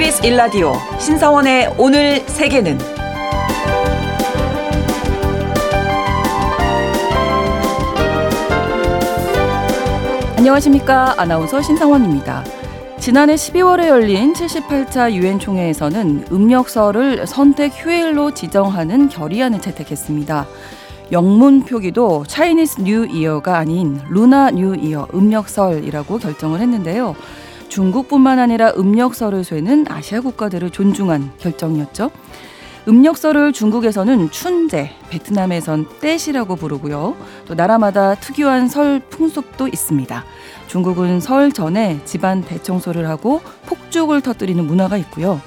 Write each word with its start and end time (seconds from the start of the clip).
KBS 0.00 0.24
일라디오 0.24 0.72
신성원의 0.98 1.74
오늘 1.76 2.20
세계는 2.20 2.78
안녕하십니까 10.38 11.20
아나운서 11.20 11.60
신성원입니다. 11.60 12.44
지난해 12.98 13.34
12월에 13.34 13.88
열린 13.88 14.32
78차 14.32 15.12
유엔 15.12 15.38
총회에서는 15.38 16.28
음력설을 16.32 17.26
선택 17.26 17.72
휴일로 17.74 18.32
지정하는 18.32 19.10
결의안을 19.10 19.60
채택했습니다. 19.60 20.46
영문 21.12 21.64
표기도 21.64 22.24
Chinese 22.26 22.80
New 22.80 23.04
Year가 23.04 23.58
아닌 23.58 24.00
Lunar 24.08 24.52
New 24.52 24.74
Year 24.76 25.06
음력설이라고 25.12 26.16
결정을 26.16 26.60
했는데요. 26.60 27.14
중국뿐만 27.70 28.38
아니라 28.40 28.72
음력설을 28.76 29.44
쇠는 29.44 29.86
아시아 29.88 30.20
국가들을 30.20 30.70
존중한 30.70 31.30
결정이었죠. 31.38 32.10
음력설을 32.88 33.52
중국에서는 33.52 34.30
춘제, 34.30 34.90
베트남에선 35.10 35.86
떼시라고 36.00 36.56
부르고요. 36.56 37.16
또 37.46 37.54
나라마다 37.54 38.16
특유한 38.16 38.68
설 38.68 39.00
풍습도 39.00 39.68
있습니다. 39.68 40.24
중국은 40.66 41.20
설 41.20 41.52
전에 41.52 42.00
집안 42.04 42.42
대청소를 42.42 43.08
하고 43.08 43.40
폭죽을 43.66 44.20
터뜨리는 44.20 44.62
문화가 44.64 44.96
있고요. 44.98 45.40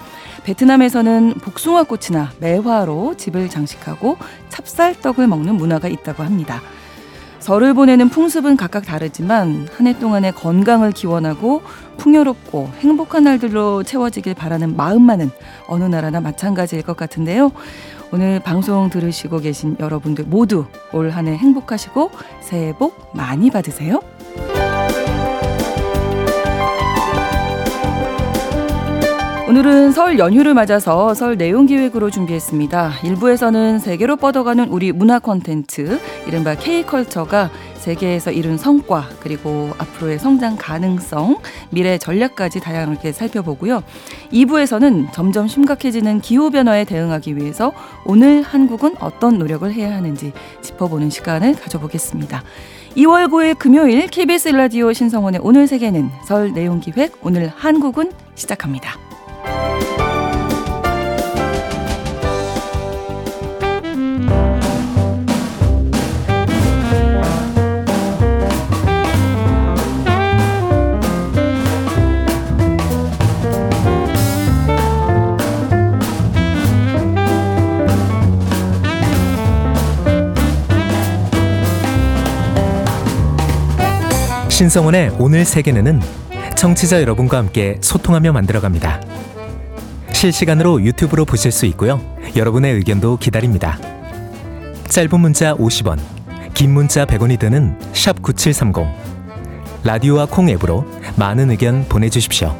베트남에서는 0.43 1.35
복숭아꽃이나 1.41 2.31
매화로 2.39 3.15
집을 3.17 3.49
장식하고 3.49 4.17
찹쌀떡을 4.49 5.27
먹는 5.27 5.55
문화가 5.55 5.87
있다고 5.87 6.23
합니다. 6.23 6.61
설을 7.43 7.73
보내는 7.73 8.07
풍습은 8.07 8.55
각각 8.55 8.85
다르지만 8.85 9.67
한 9.75 9.85
해 9.87 9.99
동안의 9.99 10.31
건강을 10.31 10.91
기원하고 10.93 11.61
풍요롭고 11.97 12.69
행복한 12.79 13.25
날들로 13.25 13.83
채워지길 13.83 14.33
바라는 14.33 14.77
마음만은 14.77 15.29
어느 15.67 15.83
나라나 15.83 16.21
마찬가지일 16.21 16.83
것 16.83 16.95
같은데요. 16.95 17.51
오늘 18.13 18.39
방송 18.39 18.89
들으시고 18.89 19.39
계신 19.39 19.75
여러분들 19.79 20.23
모두 20.25 20.65
올 20.93 21.09
한 21.11 21.27
해 21.27 21.35
행복하시고 21.35 22.11
새해 22.41 22.73
복 22.77 23.11
많이 23.13 23.51
받으세요. 23.51 23.99
오늘은 29.53 29.91
설 29.91 30.17
연휴를 30.17 30.55
맞아서 30.55 31.13
설 31.13 31.37
내용 31.37 31.67
기획으로 31.67 32.09
준비했습니다. 32.09 33.01
일부에서는 33.03 33.77
세계로 33.77 34.15
뻗어가는 34.15 34.67
우리 34.69 34.91
문화 34.91 35.19
콘텐츠, 35.19 35.99
이른바 36.25 36.55
K컬처가 36.55 37.51
세계에서 37.75 38.31
이룬 38.31 38.57
성과, 38.57 39.07
그리고 39.19 39.69
앞으로의 39.77 40.17
성장 40.17 40.55
가능성, 40.57 41.37
미래 41.69 41.99
전략까지 41.99 42.61
다양하게 42.61 43.11
살펴보고요. 43.11 43.83
2부에서는 44.31 45.13
점점 45.13 45.47
심각해지는 45.47 46.21
기후변화에 46.21 46.85
대응하기 46.85 47.37
위해서 47.37 47.73
오늘 48.05 48.41
한국은 48.41 48.95
어떤 48.99 49.37
노력을 49.37 49.71
해야 49.71 49.95
하는지 49.95 50.33
짚어보는 50.63 51.11
시간을 51.11 51.53
가져보겠습니다. 51.53 52.41
2월 52.97 53.27
9일 53.27 53.59
금요일 53.59 54.07
KBS 54.07 54.47
라디오 54.47 54.91
신성원의 54.91 55.41
오늘 55.43 55.67
세계는 55.67 56.09
설 56.25 56.53
내용 56.53 56.79
기획 56.79 57.13
오늘 57.21 57.49
한국은 57.55 58.11
시작합니다. 58.33 59.12
신성원의 84.53 85.15
오늘 85.19 85.43
세계는 85.43 85.99
청취자 86.55 87.01
여러분과 87.01 87.37
함께 87.37 87.79
소통하며 87.81 88.31
만들어갑니다. 88.31 89.01
실시간으로 90.23 90.81
유튜브로 90.81 91.25
보실 91.25 91.51
수 91.51 91.65
있고요. 91.65 91.99
여러분의 92.37 92.73
의견도 92.75 93.17
기다립니다. 93.17 93.77
짧은 94.87 95.19
문자 95.19 95.53
50원, 95.55 95.99
긴 96.53 96.71
문자 96.71 97.05
100원이 97.05 97.37
드는 97.39 97.77
샵 97.91 98.21
9730. 98.21 98.85
라디오와 99.83 100.27
콩 100.27 100.49
앱으로 100.49 100.85
많은 101.17 101.51
의견 101.51 101.85
보내주십시오. 101.89 102.55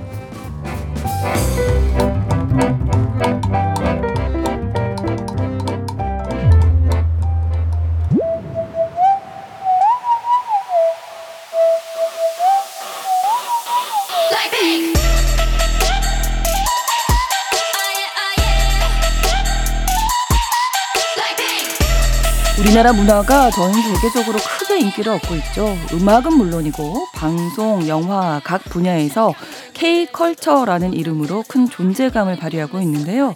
우리나라 22.73 22.91
문화가 22.91 23.51
전 23.51 23.72
세계적으로 23.72 24.39
크게 24.39 24.79
인기를 24.79 25.13
얻고 25.13 25.35
있죠. 25.35 25.78
음악은 25.94 26.35
물론이고 26.35 27.06
방송, 27.13 27.88
영화 27.88 28.41
각 28.44 28.63
분야에서 28.63 29.35
K컬처라는 29.75 30.94
이름으로 30.94 31.44
큰 31.47 31.69
존재감을 31.69 32.35
발휘하고 32.35 32.81
있는데요. 32.81 33.35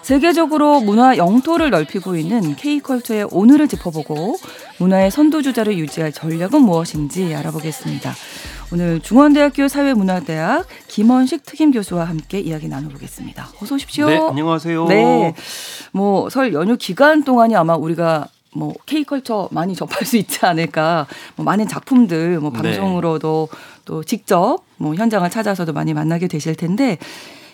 세계적으로 0.00 0.80
문화 0.80 1.18
영토를 1.18 1.68
넓히고 1.68 2.16
있는 2.16 2.56
K컬처의 2.56 3.28
오늘을 3.30 3.68
짚어보고 3.68 4.38
문화의 4.78 5.10
선두주자를 5.10 5.76
유지할 5.76 6.10
전략은 6.12 6.62
무엇인지 6.62 7.34
알아보겠습니다. 7.34 8.14
오늘 8.72 9.00
중원대학교 9.00 9.68
사회문화대학 9.68 10.64
김원식 10.88 11.44
특임 11.44 11.70
교수와 11.70 12.06
함께 12.06 12.40
이야기 12.40 12.66
나눠보겠습니다. 12.68 13.50
어서 13.62 13.74
오십시오. 13.74 14.08
네, 14.08 14.16
안녕하세요. 14.16 14.86
네. 14.86 15.34
뭐 15.92 16.30
설 16.30 16.54
연휴 16.54 16.78
기간 16.78 17.24
동안이 17.24 17.54
아마 17.56 17.74
우리가 17.74 18.28
뭐 18.54 18.74
K컬처 18.86 19.48
많이 19.52 19.74
접할 19.74 20.06
수 20.06 20.16
있지 20.16 20.44
않을까. 20.44 21.06
뭐 21.36 21.44
많은 21.44 21.68
작품들 21.68 22.40
뭐 22.40 22.50
네. 22.50 22.62
방송으로도 22.62 23.48
네. 23.50 23.58
또 23.84 24.04
직접 24.04 24.58
뭐 24.76 24.94
현장을 24.94 25.28
찾아서도 25.30 25.72
많이 25.72 25.94
만나게 25.94 26.28
되실 26.28 26.54
텐데 26.54 26.98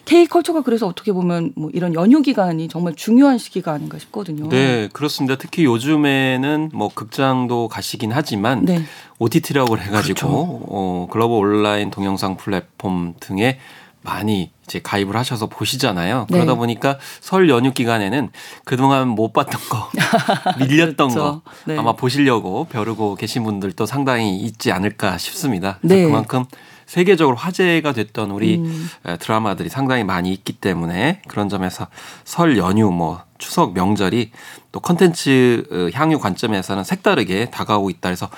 K컬처가 0.07 0.63
그래서 0.63 0.87
어떻게 0.87 1.13
보면 1.13 1.53
뭐 1.57 1.69
이런 1.75 1.93
연휴 1.95 2.23
기간이 2.23 2.69
정말 2.69 2.95
중요한 2.95 3.39
시기가 3.39 3.73
아닌가 3.73 3.99
싶거든요. 3.99 4.49
네, 4.49 4.89
그렇습니다. 4.93 5.37
특히 5.37 5.65
요즘에는 5.65 6.71
뭐 6.73 6.89
극장도 6.95 7.69
가시긴 7.69 8.13
하지만 8.13 8.65
네. 8.65 8.83
OTT라고 9.19 9.77
해가지고 9.77 10.15
그렇죠. 10.15 10.29
어, 10.69 11.09
글로벌 11.11 11.57
온라인 11.57 11.91
동영상 11.91 12.37
플랫폼 12.37 13.15
등에 13.19 13.59
많이 14.03 14.53
이제 14.67 14.81
가입을 14.83 15.17
하셔서 15.17 15.47
보시잖아요. 15.47 16.27
네. 16.29 16.37
그러다 16.37 16.55
보니까 16.55 16.99
설 17.21 17.49
연휴 17.49 17.73
기간에는 17.73 18.31
그동안 18.65 19.09
못 19.09 19.33
봤던 19.33 19.61
거, 19.69 19.91
밀렸던 20.59 21.11
그렇죠. 21.11 21.21
거 21.21 21.43
네. 21.67 21.79
아마 21.79 21.93
보시려고 21.93 22.65
벼르고 22.65 23.15
계신 23.15 23.45
분들도 23.45 23.87
상당히 23.87 24.37
있지 24.39 24.73
않을까 24.73 25.19
싶습니다. 25.19 25.79
네. 25.83 26.05
그만큼 26.05 26.45
세계적으로 26.87 27.37
화제가 27.37 27.93
됐던 27.93 28.31
우리 28.31 28.59
음. 28.59 28.89
드라마들이 29.19 29.69
상당히 29.69 30.05
많이 30.05 30.33
있기 30.33 30.53
때문에 30.53 31.21
그런 31.27 31.49
점에서 31.49 31.89
설 32.25 32.57
연휴 32.59 32.91
뭐 32.91 33.21
추석 33.39 33.75
명절이 33.75 34.31
또 34.73 34.81
컨텐츠 34.81 35.65
어, 35.71 35.91
향유 35.93 36.19
관점에서는 36.19 36.85
색다르게 36.85 37.51
다가오고 37.51 37.91
있다 37.91 38.09
해서 38.09 38.29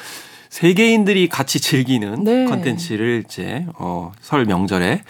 세계인들이 0.50 1.28
같이 1.28 1.60
즐기는 1.60 2.24
네. 2.24 2.46
컨텐츠를 2.46 3.24
이제 3.26 3.66
어, 3.74 4.12
설 4.20 4.46
명절에 4.46 5.02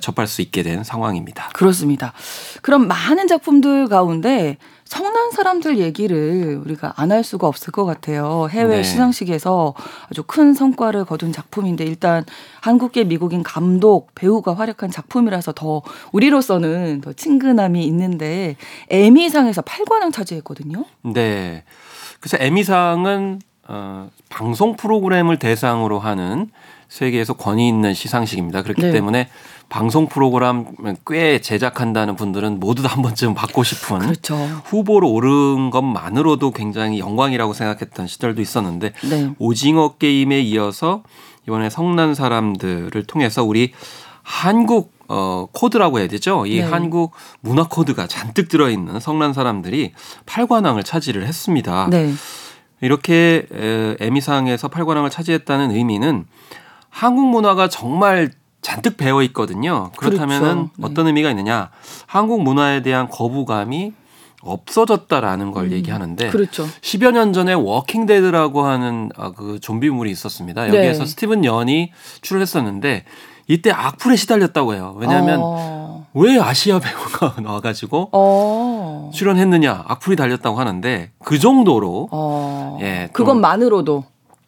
접할 0.00 0.26
수 0.26 0.42
있게 0.42 0.62
된 0.62 0.82
상황입니다. 0.84 1.50
그렇습니다. 1.52 2.12
그럼 2.62 2.88
많은 2.88 3.26
작품들 3.28 3.88
가운데 3.88 4.56
성난 4.84 5.30
사람들 5.30 5.78
얘기를 5.78 6.60
우리가 6.64 6.92
안 6.96 7.10
할 7.10 7.22
수가 7.24 7.46
없을 7.46 7.70
것 7.72 7.84
같아요. 7.84 8.48
해외 8.50 8.78
네. 8.78 8.82
시상식에서 8.82 9.74
아주 10.10 10.22
큰 10.24 10.52
성과를 10.52 11.04
거둔 11.04 11.32
작품인데 11.32 11.84
일단 11.84 12.24
한국계 12.60 13.04
미국인 13.04 13.42
감독, 13.42 14.14
배우가 14.14 14.54
활약한 14.54 14.90
작품이라서 14.90 15.52
더 15.52 15.82
우리로서는 16.12 17.00
더 17.02 17.12
친근함이 17.12 17.84
있는데 17.86 18.56
에미상에서 18.90 19.62
8관왕 19.62 20.12
차지했거든요. 20.12 20.84
네. 21.02 21.64
그래서 22.20 22.36
에미상은 22.40 23.40
어, 23.66 24.10
방송 24.28 24.76
프로그램을 24.76 25.38
대상으로 25.38 25.98
하는 25.98 26.50
세계에서 26.88 27.34
권위 27.34 27.66
있는 27.68 27.94
시상식입니다. 27.94 28.62
그렇기 28.62 28.82
네. 28.82 28.90
때문에 28.92 29.28
방송 29.68 30.08
프로그램 30.08 30.66
꽤 31.06 31.40
제작한다는 31.40 32.16
분들은 32.16 32.60
모두 32.60 32.82
다 32.82 32.94
한 32.94 33.02
번쯤 33.02 33.34
받고 33.34 33.64
싶은 33.64 33.98
그렇죠. 33.98 34.36
후보로 34.66 35.10
오른 35.10 35.70
것만으로도 35.70 36.52
굉장히 36.52 37.00
영광이라고 37.00 37.52
생각했던 37.52 38.06
시절도 38.06 38.40
있었는데 38.40 38.92
네. 39.10 39.30
오징어 39.38 39.94
게임에 39.96 40.40
이어서 40.42 41.02
이번에 41.48 41.70
성난 41.70 42.14
사람들을 42.14 43.04
통해서 43.06 43.42
우리 43.42 43.72
한국 44.22 44.94
어 45.08 45.48
코드라고 45.52 45.98
해야 45.98 46.06
되죠. 46.08 46.46
이 46.46 46.60
네. 46.60 46.62
한국 46.62 47.12
문화 47.40 47.64
코드가 47.68 48.06
잔뜩 48.06 48.48
들어 48.48 48.70
있는 48.70 49.00
성난 49.00 49.32
사람들이 49.32 49.92
팔관왕을 50.24 50.84
차지를 50.84 51.26
했습니다. 51.26 51.88
네. 51.90 52.12
이렇게 52.80 53.46
에미상에서 54.00 54.68
팔관왕을 54.68 55.10
차지했다는 55.10 55.72
의미는 55.72 56.26
한국 56.90 57.28
문화가 57.28 57.68
정말 57.68 58.30
잔뜩 58.64 58.96
배어 58.96 59.22
있거든요. 59.24 59.90
그렇다면은 59.96 60.40
그렇죠. 60.40 60.70
네. 60.76 60.86
어떤 60.86 61.06
의미가 61.06 61.28
있느냐? 61.30 61.68
한국 62.06 62.42
문화에 62.42 62.82
대한 62.82 63.08
거부감이 63.10 63.92
없어졌다라는 64.40 65.52
걸 65.52 65.66
음, 65.66 65.72
얘기하는데 65.72 66.30
그렇죠. 66.30 66.66
10여 66.80 67.12
년 67.12 67.34
전에 67.34 67.52
Walking 67.52 68.06
Dead라고 68.06 68.62
하는 68.64 69.10
아, 69.16 69.32
그 69.32 69.60
좀비물이 69.60 70.10
있었습니다. 70.10 70.68
여기에서 70.68 71.04
네. 71.04 71.06
스티븐 71.06 71.44
연이 71.44 71.92
출연했었는데 72.22 73.04
이때 73.48 73.70
악플에 73.70 74.16
시달렸다고 74.16 74.72
해요. 74.74 74.94
왜냐하면 74.98 75.40
어. 75.42 76.06
왜 76.14 76.38
아시아 76.38 76.78
배우가 76.78 77.40
나와가지고 77.44 78.10
어. 78.12 79.10
출연했느냐 79.12 79.84
악플이 79.86 80.16
달렸다고 80.16 80.58
하는데 80.58 81.10
그 81.22 81.38
정도로 81.38 82.08
어. 82.10 82.78
예 82.80 83.10
그것만으로도 83.12 84.04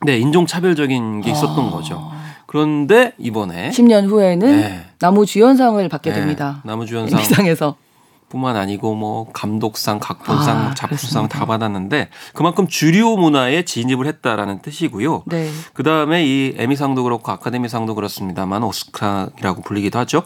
네 0.07 0.19
인종 0.19 0.47
차별적인 0.47 1.21
게 1.21 1.31
있었던 1.31 1.67
아. 1.67 1.71
거죠. 1.71 2.17
그런데 2.47 3.13
이번에 3.19 3.71
10년 3.71 4.09
후에는 4.09 4.61
네. 4.61 4.85
나무주연상을 4.99 5.89
받게 5.89 6.11
네. 6.11 6.17
됩니다. 6.17 6.63
나무주연상 6.65 7.23
상에서 7.23 7.77
뿐만 8.29 8.57
아니고 8.57 8.95
뭐 8.95 9.31
감독상, 9.33 10.01
각본상, 10.01 10.59
아, 10.59 10.75
작품상 10.75 11.29
다 11.29 11.47
받았는데 11.47 12.09
그만큼 12.35 12.67
주류 12.67 13.17
문화에 13.17 13.65
진입을 13.65 14.07
했다라는 14.07 14.63
뜻이고요. 14.63 15.25
네. 15.27 15.49
그 15.75 15.83
다음에 15.83 16.25
이 16.25 16.55
에미상도 16.57 17.05
그렇고 17.05 17.31
아카데미상도 17.31 17.95
그렇습니다만 17.95 18.65
오스카라고 18.65 19.63
불리기도 19.63 19.99
하죠. 20.01 20.23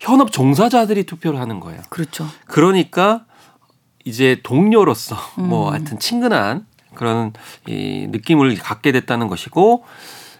현업 0.00 0.32
종사자들이 0.32 1.04
투표를 1.04 1.40
하는 1.40 1.60
거예요. 1.60 1.80
그렇죠. 1.88 2.26
그러니까 2.46 3.24
이제 4.04 4.40
동료로서 4.42 5.16
음. 5.38 5.48
뭐 5.48 5.70
하여튼 5.70 5.98
친근한 5.98 6.66
그런 6.94 7.32
이 7.66 8.06
느낌을 8.10 8.56
갖게 8.58 8.90
됐다는 8.90 9.28
것이고 9.28 9.84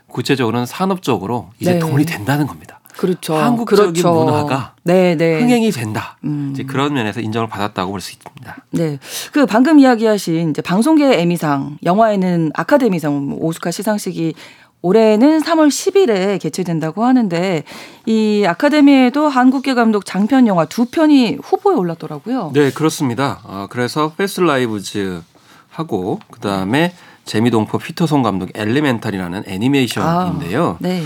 구체적으로는 0.08 0.66
산업적으로 0.66 1.50
이제 1.60 1.74
네. 1.74 1.78
돈이 1.78 2.04
된다는 2.04 2.46
겁니다. 2.46 2.80
그렇죠. 2.96 3.34
한국적인 3.34 3.92
그렇죠. 3.92 4.12
문화가 4.14 4.72
네, 4.82 5.16
네. 5.16 5.38
흥행이 5.40 5.70
된다. 5.70 6.16
음. 6.24 6.50
이제 6.54 6.62
그런 6.64 6.94
면에서 6.94 7.20
인정을 7.20 7.46
받았다고 7.48 7.90
볼 7.90 8.00
수 8.00 8.12
있습니다. 8.12 8.56
네. 8.70 8.98
그 9.32 9.44
방금 9.44 9.78
이야기하신 9.78 10.50
이제 10.50 10.62
방송계 10.62 11.20
에미상, 11.20 11.78
영화에는 11.84 12.52
아카데미상, 12.54 13.26
뭐 13.28 13.38
오스카 13.42 13.70
시상식이 13.70 14.34
올해는 14.80 15.42
3월 15.42 15.68
10일에 15.68 16.40
개최된다고 16.40 17.04
하는데 17.04 17.64
이 18.06 18.44
아카데미에도 18.46 19.28
한국계 19.28 19.74
감독 19.74 20.06
장편 20.06 20.46
영화 20.46 20.64
두 20.64 20.86
편이 20.86 21.38
후보에 21.42 21.74
올랐더라고요. 21.74 22.52
네, 22.54 22.70
그렇습니다. 22.70 23.40
어, 23.44 23.66
그래서 23.68 24.12
Past 24.16 24.40
Lives 24.40 25.22
하고 25.70 26.20
그다음에 26.30 26.94
재미동포 27.26 27.78
피터 27.78 28.06
손 28.06 28.22
감독 28.22 28.50
Elemental이라는 28.54 29.44
애니메이션인데요. 29.46 30.70
아, 30.70 30.76
네. 30.80 31.02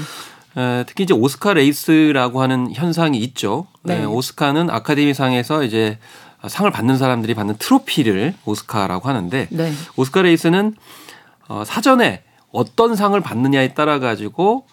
에, 0.57 0.85
특히 0.87 1.05
이제 1.05 1.15
오스카 1.15 1.55
레이스라고 1.55 2.43
하는 2.43 2.73
현상이 2.73 3.19
있죠. 3.19 3.67
네. 3.83 4.03
에, 4.03 4.05
오스카는 4.05 4.71
아카데미상에서 4.71 5.65
이제 5.65 5.99
상을 6.47 6.71
받는 6.71 6.97
사람들이 6.99 7.35
받는 7.35 7.57
트로피를 7.59 8.35
오스카라고 8.45 9.09
하는데 9.09 9.49
네. 9.51 9.73
오스카 9.97 10.23
레이스는 10.23 10.75
어, 11.49 11.65
사전에 11.65 12.23
어떤 12.53 12.97
상을 12.97 13.19
받느냐에 13.21 13.75
따라 13.75 13.99
가지고 13.99 14.67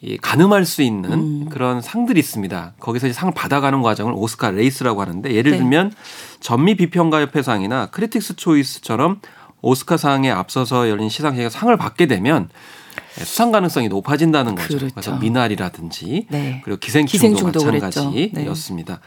이 0.00 0.18
가늠할 0.18 0.66
수 0.66 0.82
있는 0.82 1.12
음. 1.12 1.48
그런 1.48 1.80
상들이 1.80 2.18
있습니다. 2.18 2.72
거기서 2.80 3.06
이제 3.06 3.14
상을 3.14 3.32
받아가는 3.32 3.82
과정을 3.82 4.12
오스카 4.16 4.50
레이스라고 4.50 5.00
하는데 5.00 5.32
예를 5.32 5.52
네. 5.52 5.58
들면 5.58 5.92
전미 6.40 6.74
비평가 6.76 7.20
협회상이나 7.20 7.86
Critics 7.86 8.36
Choice처럼 8.36 9.20
오스카상에 9.62 10.30
앞서서 10.30 10.88
열린 10.90 11.08
시상식에 11.08 11.48
상을 11.48 11.74
받게 11.76 12.06
되면 12.06 12.48
수상 13.16 13.52
가능성이 13.52 13.88
높아진다는 13.88 14.54
거죠. 14.54 14.76
그렇죠. 14.76 14.94
그래서 14.94 15.16
미나리라든지 15.16 16.26
네. 16.30 16.60
그리고 16.64 16.78
기생충도, 16.78 17.50
기생충도 17.50 17.72
마찬가지였습니다. 17.80 18.94
네. 18.94 19.00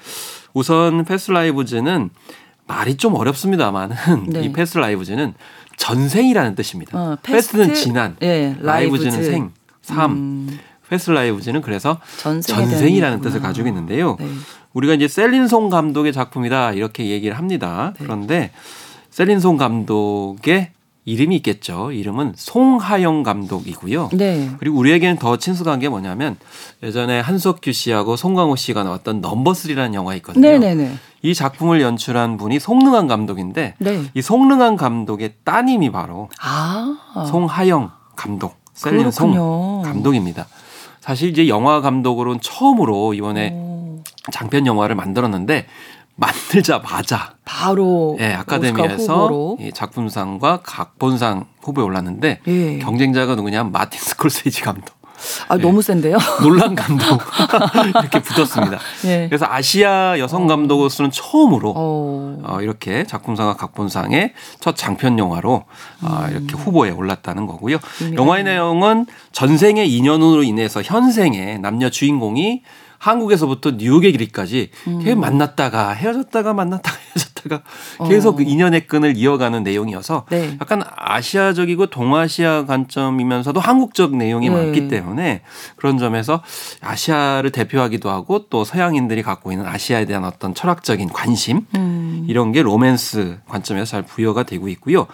우선 0.54 1.04
Past 1.06 1.32
Lives는 1.32 2.10
말이 2.68 2.98
좀 2.98 3.16
어렵습니다만은 3.16 3.96
네. 4.28 4.44
이 4.44 4.54
Past 4.54 4.78
Lives는 4.78 5.34
전생이라는 5.78 6.56
뜻입니다. 6.56 6.98
어, 6.98 7.18
past는 7.22 7.74
지난, 7.74 8.16
네, 8.20 8.56
lives는 8.60 9.24
생, 9.24 9.52
삶. 9.82 10.12
음. 10.12 10.60
Past 10.88 11.10
Lives는 11.10 11.62
그래서 11.62 12.00
전생이라는 12.22 13.22
뜻을 13.22 13.42
가지고 13.42 13.68
있는데요. 13.70 14.18
네. 14.20 14.28
우리가 14.74 14.94
이제 14.94 15.08
셀린송 15.08 15.70
감독의 15.70 16.14
작품이다 16.14 16.74
이렇게 16.74 17.08
얘기를 17.08 17.38
합니다. 17.38 17.94
네. 17.98 18.04
그런데 18.04 18.52
셀린송 19.16 19.56
감독의 19.56 20.72
이름이 21.06 21.38
있겠죠. 21.38 21.94
이름은 21.94 22.34
송하영 22.36 23.24
감독이고요. 23.24 24.10
네. 24.12 24.50
그리고 24.60 24.78
우리에게는 24.80 25.16
더 25.20 25.38
친숙한 25.38 25.80
게 25.80 25.88
뭐냐면 25.88 26.36
예전에 26.84 27.22
한석규 27.22 27.72
씨하고 27.72 28.18
송강호 28.18 28.58
씨가 28.58 28.84
나왔던 28.84 29.22
넘버 29.22 29.54
스리라는 29.54 29.94
영화 29.94 30.16
있거든요. 30.16 30.46
네네네. 30.46 30.96
이 31.22 31.34
작품을 31.34 31.80
연출한 31.80 32.36
분이 32.36 32.60
송능한 32.60 33.08
감독인데 33.08 33.76
네. 33.78 34.04
이 34.14 34.22
송능한 34.22 34.76
감독의 34.76 35.36
따님이 35.46 35.94
바로 35.94 36.28
아. 36.42 37.26
송하영 37.32 37.92
감독, 38.18 38.58
셀린 38.74 39.12
송 39.12 39.82
감독입니다. 39.82 40.46
사실 41.00 41.30
이제 41.30 41.48
영화 41.48 41.80
감독으로는 41.80 42.42
처음으로 42.42 43.14
이번에 43.14 43.54
오. 43.54 44.04
장편 44.34 44.66
영화를 44.66 44.96
만들었는데 44.96 45.68
만들자마자 46.16 47.36
바로 47.44 48.18
예, 48.20 48.34
아카데미에서 48.34 49.58
이 49.60 49.72
작품상과 49.74 50.62
각본상 50.64 51.46
후보에 51.62 51.84
올랐는데 51.84 52.40
예. 52.48 52.80
경쟁자가 52.80 53.36
누구냐 53.36 53.66
마틴 53.66 54.00
스콜세이지 54.00 54.62
감독. 54.62 54.96
아, 55.48 55.58
예. 55.58 55.62
너무 55.62 55.82
센데요? 55.82 56.18
논란 56.42 56.76
감독. 56.76 57.22
이렇게 57.90 58.22
붙었습니다. 58.22 58.80
예. 59.06 59.28
그래서 59.30 59.46
아시아 59.50 60.20
여성 60.20 60.46
어. 60.46 60.48
감독으로서는 60.48 61.12
처음으로 61.12 61.74
어. 61.76 62.38
어, 62.44 62.62
이렇게 62.62 63.06
작품상과 63.06 63.56
각본상의 63.56 64.34
첫 64.60 64.76
장편 64.76 65.18
영화로 65.20 65.64
어, 66.02 66.28
이렇게 66.30 66.56
후보에 66.56 66.92
올랐다는 66.92 67.48
거고요. 67.48 67.78
영화의 68.14 68.44
내용은 68.44 69.06
전생의 69.32 69.92
인연으로 69.92 70.44
인해서 70.44 70.82
현생의 70.82 71.60
남녀 71.60 71.90
주인공이 71.90 72.62
한국에서부터 72.98 73.72
뉴욕에 73.72 74.12
길이까지 74.12 74.70
음. 74.88 75.00
계속 75.00 75.20
만났다가 75.20 75.92
헤어졌다가 75.92 76.54
만났다가 76.54 76.98
헤어졌다가 77.16 77.62
계속 78.08 78.36
어. 78.36 78.36
그 78.38 78.44
인연의 78.44 78.88
끈을 78.88 79.16
이어가는 79.18 79.64
내용이어서 79.64 80.26
네. 80.30 80.58
약간 80.60 80.84
아시아적이고 80.96 81.88
동아시아 81.88 82.66
관점이면서도 82.66 83.60
한국적 83.60 84.16
내용이 84.16 84.50
네. 84.50 84.56
많기 84.56 84.88
때문에 84.88 85.42
그런 85.76 85.98
점에서 85.98 86.42
아시아를 86.82 87.52
대표하기도 87.52 88.10
하고 88.10 88.46
또 88.50 88.64
서양인들이 88.64 89.22
갖고 89.24 89.52
있는 89.52 89.66
아시아에 89.66 90.06
대한 90.06 90.26
어떤 90.26 90.54
철학적인 90.54 91.10
관심 91.10 91.66
음. 91.76 92.26
이런 92.28 92.52
게 92.52 92.62
로맨스 92.62 93.40
관점에서 93.48 93.86
잘 93.86 94.02
부여가 94.04 94.44
되고 94.44 94.68
있고요. 94.70 95.08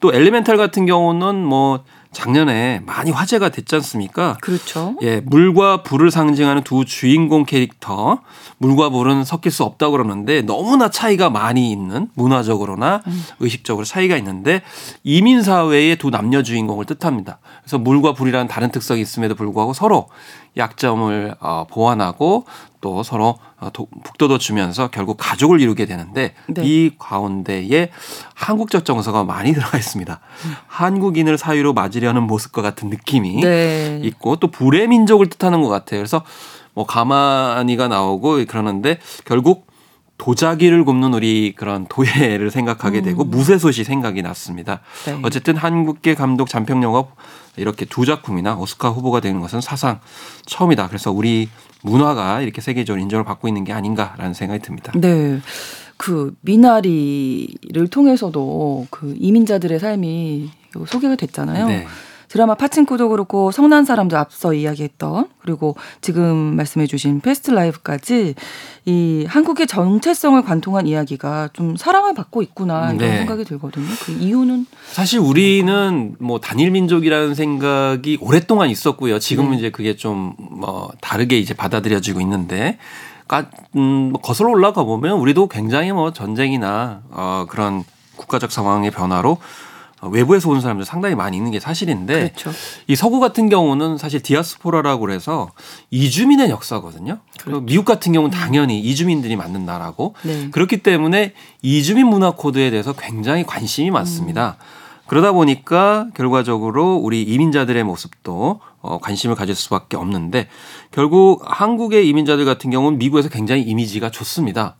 또 0.00 0.12
엘리멘탈 0.12 0.56
같은 0.56 0.86
경우는 0.86 1.44
뭐 1.44 1.84
작년에 2.12 2.80
많이 2.86 3.10
화제가 3.10 3.50
됐지 3.50 3.74
않습니까? 3.76 4.36
그렇죠. 4.40 4.96
예, 5.02 5.20
물과 5.20 5.82
불을 5.82 6.10
상징하는 6.10 6.62
두 6.62 6.84
주인공 6.84 7.44
캐릭터. 7.44 8.20
물과 8.58 8.88
불은 8.88 9.24
섞일 9.24 9.52
수 9.52 9.64
없다고 9.64 9.92
그러는데 9.92 10.42
너무나 10.42 10.88
차이가 10.90 11.28
많이 11.28 11.70
있는 11.70 12.08
문화적으로나 12.14 13.02
음. 13.06 13.24
의식적으로 13.40 13.84
차이가 13.84 14.16
있는데 14.16 14.62
이민 15.04 15.42
사회의 15.42 15.96
두 15.96 16.10
남녀 16.10 16.42
주인공을 16.42 16.86
뜻합니다. 16.86 17.38
그래서 17.62 17.78
물과 17.78 18.14
불이라는 18.14 18.48
다른 18.48 18.70
특성이 18.70 19.02
있음에도 19.02 19.34
불구하고 19.34 19.74
서로 19.74 20.08
약점을 20.56 21.34
어, 21.40 21.66
보완하고 21.70 22.44
또 22.80 23.02
서로 23.02 23.38
어, 23.58 23.70
북돋워 23.70 24.38
주면서 24.38 24.88
결국 24.88 25.16
가족을 25.18 25.60
이루게 25.60 25.86
되는데 25.86 26.34
네. 26.48 26.62
이 26.64 26.90
가운데에 26.98 27.90
한국적 28.34 28.84
정서가 28.84 29.24
많이 29.24 29.52
들어가 29.54 29.76
있습니다. 29.78 30.20
음. 30.44 30.54
한국인을 30.66 31.38
사유로 31.38 31.72
맞으려는 31.72 32.22
모습과 32.22 32.62
같은 32.62 32.88
느낌이 32.88 33.40
네. 33.40 34.00
있고 34.02 34.36
또 34.36 34.50
불의 34.50 34.88
민족을 34.88 35.28
뜻하는 35.28 35.62
것 35.62 35.68
같아요. 35.68 36.00
그래서 36.00 36.22
뭐 36.74 36.86
가만히가 36.86 37.88
나오고 37.88 38.44
그러는데 38.46 38.98
결국 39.24 39.66
도자기를 40.18 40.84
굽는 40.84 41.14
우리 41.14 41.54
그런 41.56 41.86
도예를 41.88 42.50
생각하게 42.50 43.02
되고 43.02 43.24
음. 43.24 43.30
무쇠솥이 43.30 43.84
생각이 43.84 44.22
났습니다. 44.22 44.80
네. 45.04 45.18
어쨌든 45.22 45.56
한국계 45.56 46.14
감독 46.14 46.48
잔평 46.48 46.82
영화 46.82 47.04
이렇게 47.56 47.84
두 47.84 48.04
작품이나 48.04 48.56
오스카 48.56 48.90
후보가 48.90 49.20
되는 49.20 49.40
것은 49.40 49.60
사상 49.60 50.00
처음이다. 50.46 50.88
그래서 50.88 51.12
우리 51.12 51.48
문화가 51.82 52.40
이렇게 52.40 52.60
세계적으로 52.60 53.02
인정을 53.02 53.24
받고 53.24 53.48
있는 53.48 53.64
게 53.64 53.72
아닌가라는 53.72 54.34
생각이 54.34 54.62
듭니다. 54.62 54.92
네. 54.94 55.40
그 55.96 56.34
미나리를 56.42 57.88
통해서도 57.90 58.86
그 58.90 59.14
이민자들의 59.18 59.78
삶이 59.78 60.50
소개가 60.86 61.16
됐잖아요. 61.16 61.68
네. 61.68 61.86
드라마 62.28 62.54
파친코도 62.54 63.08
그렇고 63.10 63.50
성난 63.50 63.84
사람도 63.84 64.16
앞서 64.16 64.54
이야기했던 64.54 65.28
그리고 65.40 65.76
지금 66.00 66.56
말씀해주신 66.56 67.20
페스트 67.20 67.50
라이브까지 67.52 68.34
이 68.86 69.24
한국의 69.28 69.66
정체성을 69.66 70.40
관통한 70.42 70.86
이야기가 70.86 71.50
좀 71.52 71.76
사랑을 71.76 72.14
받고 72.14 72.42
있구나 72.42 72.92
이런 72.92 72.98
네. 72.98 73.18
생각이 73.18 73.44
들거든요. 73.44 73.86
그 74.04 74.12
이유는 74.12 74.66
사실 74.92 75.18
우리는 75.20 76.16
뭐 76.18 76.40
단일 76.40 76.70
민족이라는 76.70 77.34
생각이 77.34 78.18
오랫동안 78.20 78.70
있었고요. 78.70 79.18
지금은 79.18 79.52
네. 79.52 79.58
이제 79.58 79.70
그게 79.70 79.96
좀 79.96 80.34
뭐 80.56 80.90
다르게 81.00 81.38
이제 81.38 81.54
받아들여지고 81.54 82.20
있는데 82.20 82.78
음, 83.76 84.10
뭐 84.12 84.20
거슬러 84.20 84.50
올라가 84.50 84.84
보면 84.84 85.18
우리도 85.18 85.48
굉장히 85.48 85.92
뭐 85.92 86.12
전쟁이나 86.12 87.02
어, 87.10 87.46
그런 87.48 87.84
국가적 88.16 88.50
상황의 88.50 88.90
변화로 88.90 89.38
외부에서 90.10 90.50
온 90.50 90.60
사람들 90.60 90.84
상당히 90.84 91.14
많이 91.14 91.36
있는 91.36 91.50
게 91.50 91.60
사실인데 91.60 92.32
그렇죠. 92.34 92.50
이 92.86 92.96
서구 92.96 93.20
같은 93.20 93.48
경우는 93.48 93.98
사실 93.98 94.22
디아스포라라고 94.22 95.00
그래서 95.00 95.50
이주민의 95.90 96.50
역사거든요. 96.50 97.18
그렇죠. 97.40 97.60
미국 97.60 97.84
같은 97.84 98.12
경우는 98.12 98.36
음. 98.36 98.38
당연히 98.38 98.80
이주민들이 98.80 99.36
만든 99.36 99.64
나라고 99.64 100.14
네. 100.22 100.50
그렇기 100.50 100.78
때문에 100.78 101.32
이주민 101.62 102.06
문화 102.06 102.32
코드에 102.32 102.70
대해서 102.70 102.92
굉장히 102.92 103.44
관심이 103.44 103.90
많습니다. 103.90 104.56
음. 104.60 104.86
그러다 105.06 105.32
보니까 105.32 106.08
결과적으로 106.14 106.96
우리 106.96 107.22
이민자들의 107.22 107.82
모습도 107.84 108.60
어, 108.80 108.98
관심을 108.98 109.36
가질 109.36 109.54
수밖에 109.54 109.96
없는데 109.96 110.48
결국 110.90 111.42
한국의 111.44 112.08
이민자들 112.08 112.44
같은 112.44 112.70
경우는 112.70 112.98
미국에서 112.98 113.28
굉장히 113.28 113.62
이미지가 113.62 114.10
좋습니다. 114.10 114.76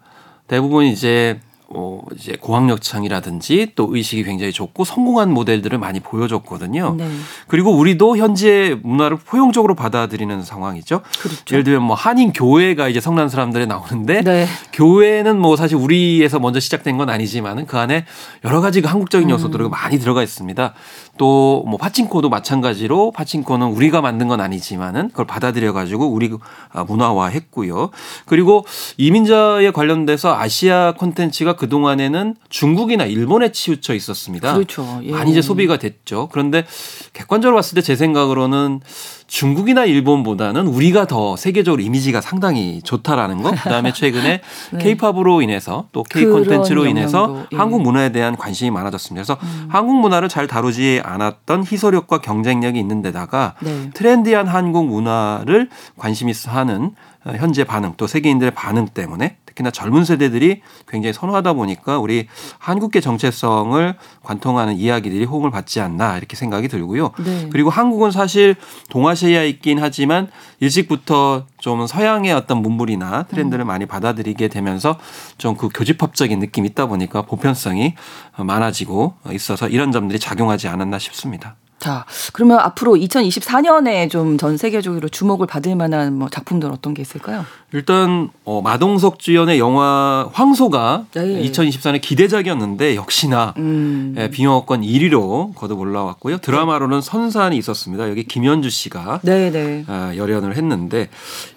대부분 0.49 0.85
이제 0.85 1.40
어, 1.68 2.00
이제 2.16 2.37
고학력층이라든지 2.40 3.73
또 3.75 3.88
의식이 3.90 4.23
굉장히 4.25 4.52
좋고 4.52 4.85
성공한 4.85 5.32
모델들을 5.32 5.78
많이 5.78 6.00
보여줬거든요. 6.00 6.94
네. 6.96 7.08
그리고 7.49 7.73
우리도 7.73 8.16
현재 8.16 8.78
문화를 8.82 9.16
포용적으로 9.16 9.75
받아들이는 9.75 10.44
상황이죠. 10.44 11.02
그렇죠. 11.20 11.42
예를 11.50 11.64
들면 11.64 11.82
뭐 11.82 11.96
한인 11.96 12.32
교회가 12.32 12.88
이제 12.88 13.00
성난 13.00 13.28
사람들이 13.28 13.66
나오는데 13.66 14.23
네. 14.23 14.46
교회는 14.73 15.38
뭐 15.38 15.56
사실 15.56 15.76
우리에서 15.76 16.38
먼저 16.38 16.61
시작된 16.61 16.96
건 16.96 17.11
아니지만은 17.11 17.66
그 17.66 17.78
안에 17.78 18.04
여러 18.44 18.61
가지 18.61 18.80
그 18.80 18.88
한국적인 18.88 19.28
요소들이 19.28 19.64
음. 19.64 19.70
많이 19.70 19.99
들어가 19.99 20.23
있습니다. 20.23 20.73
또 21.18 21.66
뭐 21.66 21.76
파친코도 21.78 22.28
마찬가지로 22.28 23.11
파친코는 23.11 23.68
우리가 23.68 24.00
만든 24.00 24.28
건 24.28 24.40
아니지만은 24.40 25.08
그걸 25.11 25.26
받아들여 25.26 25.73
가지고 25.73 26.06
우리 26.08 26.32
아, 26.73 26.85
문화화했고요. 26.85 27.90
그리고 28.26 28.64
이민자에 28.96 29.70
관련돼서 29.70 30.37
아시아 30.37 30.92
콘텐츠가 30.96 31.55
그 31.56 31.68
동안에는 31.70 32.36
중국이나 32.50 33.06
일본에 33.06 33.52
치우쳐 33.52 33.94
있었습니다. 33.94 34.52
그렇죠. 34.54 35.00
예. 35.02 35.12
많이 35.12 35.30
이제 35.30 35.40
소비가 35.40 35.78
됐죠. 35.78 36.28
그런데 36.30 36.66
객관적으로 37.14 37.56
봤을 37.56 37.75
때 37.75 37.86
제 37.86 37.94
생각으로는 37.94 38.80
중국이나 39.28 39.84
일본보다는 39.84 40.66
우리가 40.66 41.06
더 41.06 41.36
세계적으로 41.36 41.80
이미지가 41.80 42.20
상당히 42.20 42.82
좋다라는 42.82 43.42
거. 43.42 43.52
그다음에 43.52 43.92
최근에 43.92 44.40
네. 44.72 44.78
케이팝으로 44.78 45.40
인해서 45.40 45.86
또 45.92 46.02
K 46.02 46.25
콘텐츠로 46.25 46.84
인해서 46.86 47.46
예. 47.52 47.56
한국 47.56 47.82
문화에 47.82 48.10
대한 48.10 48.36
관심이 48.36 48.72
많아졌습니다. 48.72 49.22
그래서 49.22 49.38
음. 49.40 49.68
한국 49.70 50.00
문화를 50.00 50.28
잘 50.28 50.48
다루지 50.48 51.00
않았던 51.04 51.64
희소력과 51.64 52.18
경쟁력이 52.18 52.76
있는 52.80 53.02
데다가 53.02 53.54
네. 53.60 53.90
트렌디한 53.94 54.48
한국 54.48 54.86
문화를 54.86 55.68
관심 55.96 56.28
있어 56.28 56.50
하는 56.50 56.90
현재 57.36 57.62
반응 57.62 57.94
또 57.96 58.08
세계인들의 58.08 58.52
반응 58.52 58.86
때문에 58.88 59.36
특히나 59.56 59.72
젊은 59.72 60.04
세대들이 60.04 60.60
굉장히 60.86 61.12
선호하다 61.12 61.54
보니까 61.54 61.98
우리 61.98 62.28
한국계 62.58 63.00
정체성을 63.00 63.94
관통하는 64.22 64.76
이야기들이 64.76 65.25
호응을 65.25 65.50
받지 65.50 65.80
않나 65.80 66.16
이렇게 66.16 66.36
생각이 66.36 66.68
들고요. 66.68 67.10
네. 67.25 67.48
그리고 67.50 67.70
한국은 67.70 68.12
사실 68.12 68.54
동아시아에 68.90 69.48
있긴 69.48 69.78
하지만 69.80 70.28
일찍부터 70.60 71.46
좀 71.58 71.86
서양의 71.86 72.32
어떤 72.32 72.62
문물이나 72.62 73.25
트렌드를 73.25 73.64
음. 73.64 73.66
많이 73.66 73.86
받아들이게 73.86 74.46
되면서 74.48 74.98
좀 75.38 75.56
그 75.56 75.68
교집합적인 75.72 76.38
느낌이 76.38 76.68
있다 76.68 76.86
보니까 76.86 77.22
보편성이 77.22 77.94
많아지고 78.36 79.14
있어서 79.32 79.68
이런 79.68 79.90
점들이 79.90 80.18
작용하지 80.18 80.68
않았나 80.68 80.98
싶습니다. 80.98 81.56
자, 81.78 82.04
그러면 82.33 82.59
앞으로 82.59 82.95
2024년에 82.95 84.11
좀 84.11 84.37
전 84.38 84.56
세계적으로 84.56 85.09
주목을 85.09 85.47
받을 85.47 85.76
만한 85.76 86.14
뭐 86.18 86.28
작품들 86.28 86.71
어떤 86.71 86.95
게 86.95 87.02
있을까요? 87.02 87.45
일단 87.73 88.30
어, 88.45 88.61
마동석 88.62 89.18
주연의 89.18 89.59
영화 89.59 90.28
황소가 90.33 91.06
네. 91.14 91.42
2024년 91.42 92.00
기대작이었는데 92.00 92.97
역시나 92.97 93.54
음. 93.59 94.14
예, 94.18 94.30
빙영권 94.30 94.83
1위로 94.83 95.54
거듭 95.54 95.78
올라왔고요. 95.80 96.38
드라마로는 96.38 97.00
선산이 97.00 97.56
있었습니다. 97.59 98.09
여기 98.09 98.25
김현주 98.25 98.71
씨가 98.71 99.21
네, 99.23 99.50
네. 99.50 99.85
어, 99.88 100.12
열연을 100.16 100.56
했는데 100.56 101.09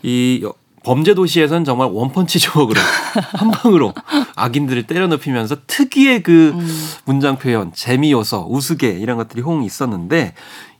이 0.03 0.45
범죄 0.89 1.13
도시에서는 1.13 1.65
정말 1.65 1.87
원펀치 1.91 2.39
조각으로 2.41 2.81
한 3.33 3.51
방으로 3.51 3.93
악인들을 4.35 4.87
때려눕히면서 4.87 5.57
특유의 5.67 6.23
그 6.23 6.49
음. 6.55 6.67
문장 7.05 7.37
표현, 7.37 7.71
재미 7.73 8.11
요소, 8.11 8.47
우스개 8.49 8.89
이런 8.89 9.17
것들이 9.17 9.43
호응이 9.43 9.67
있었는데 9.67 10.33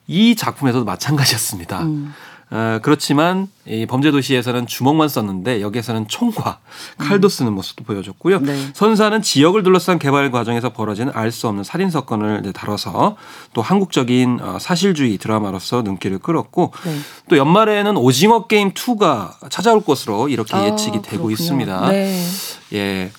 이 0.07 0.35
작품에서도 0.35 0.83
마찬가지였습니다. 0.83 1.83
음. 1.83 2.15
어, 2.51 2.79
그렇지만 2.82 3.48
이 3.68 3.86
범죄 3.86 4.10
도시에서는 4.10 4.65
주먹만 4.65 5.08
썼는데 5.08 5.62
여기에서는 5.62 6.08
총과 6.08 6.58
칼도 6.98 7.27
음. 7.27 7.29
쓰는 7.29 7.53
모습도 7.53 7.84
보여줬고요. 7.84 8.39
네. 8.39 8.70
선사는 8.74 9.22
지역을 9.22 9.62
둘러싼 9.62 10.00
개발 10.00 10.32
과정에서 10.32 10.74
벌어지는 10.74 11.13
알 11.15 11.32
수 11.32 11.48
없는 11.48 11.63
살인 11.63 11.91
사건을 11.91 12.51
다뤄서 12.53 13.15
또 13.53 13.62
한국적인 13.62 14.39
어, 14.41 14.58
사실주의 14.60 15.18
드라마로서 15.20 15.84
눈길을 15.84 16.18
끌었고 16.20 16.74
네. 16.86 16.98
또 17.29 17.38
연말에는 17.38 17.96
오징어 17.98 18.48
게임 18.48 18.74
2가 18.74 19.32
찾아올 19.51 19.84
것으로 19.86 20.27
이렇게 20.29 20.56
아, 20.56 20.65
예측이 20.65 21.01
되고 21.03 21.25
그렇군요. 21.25 21.32
있습니다. 21.32 21.89
네. 21.89 22.25
예. 22.74 23.12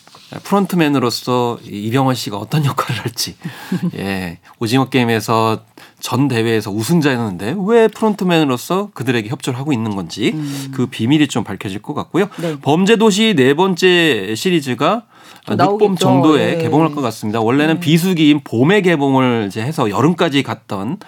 프론트맨으로서 0.45 1.59
이병헌 1.65 2.15
씨가 2.15 2.37
어떤 2.37 2.65
역할을 2.65 3.01
할지. 3.03 3.37
예. 3.97 4.39
오징어 4.59 4.89
게임에서 4.89 5.61
전 6.01 6.29
대회에서 6.29 6.71
우승자였는데 6.71 7.57
왜 7.67 7.89
프론트맨으로서 7.89 8.91
그들에게 8.95 9.29
협조를 9.29 9.59
하고 9.59 9.73
있는 9.73 9.95
건지 9.95 10.33
음. 10.35 10.73
그 10.75 10.87
비밀이 10.87 11.29
좀 11.29 11.45
밝혀질 11.45 11.83
것 11.83 11.95
같고요. 11.95 12.29
네. 12.41 12.57
범죄도시 12.61 13.35
네 13.37 13.55
번째 13.55 14.35
시리즈가 14.35 15.05
늦봄 15.49 15.97
정도에 15.97 16.57
네. 16.57 16.63
개봉할 16.63 16.95
것 16.95 17.01
같습니다. 17.01 17.41
원래는 17.41 17.75
네. 17.75 17.81
비수기인 17.81 18.41
봄에 18.45 18.81
개봉을 18.83 19.47
이제 19.49 19.63
해서 19.63 19.91
여름까지 19.91 20.43
갔던 20.43 20.99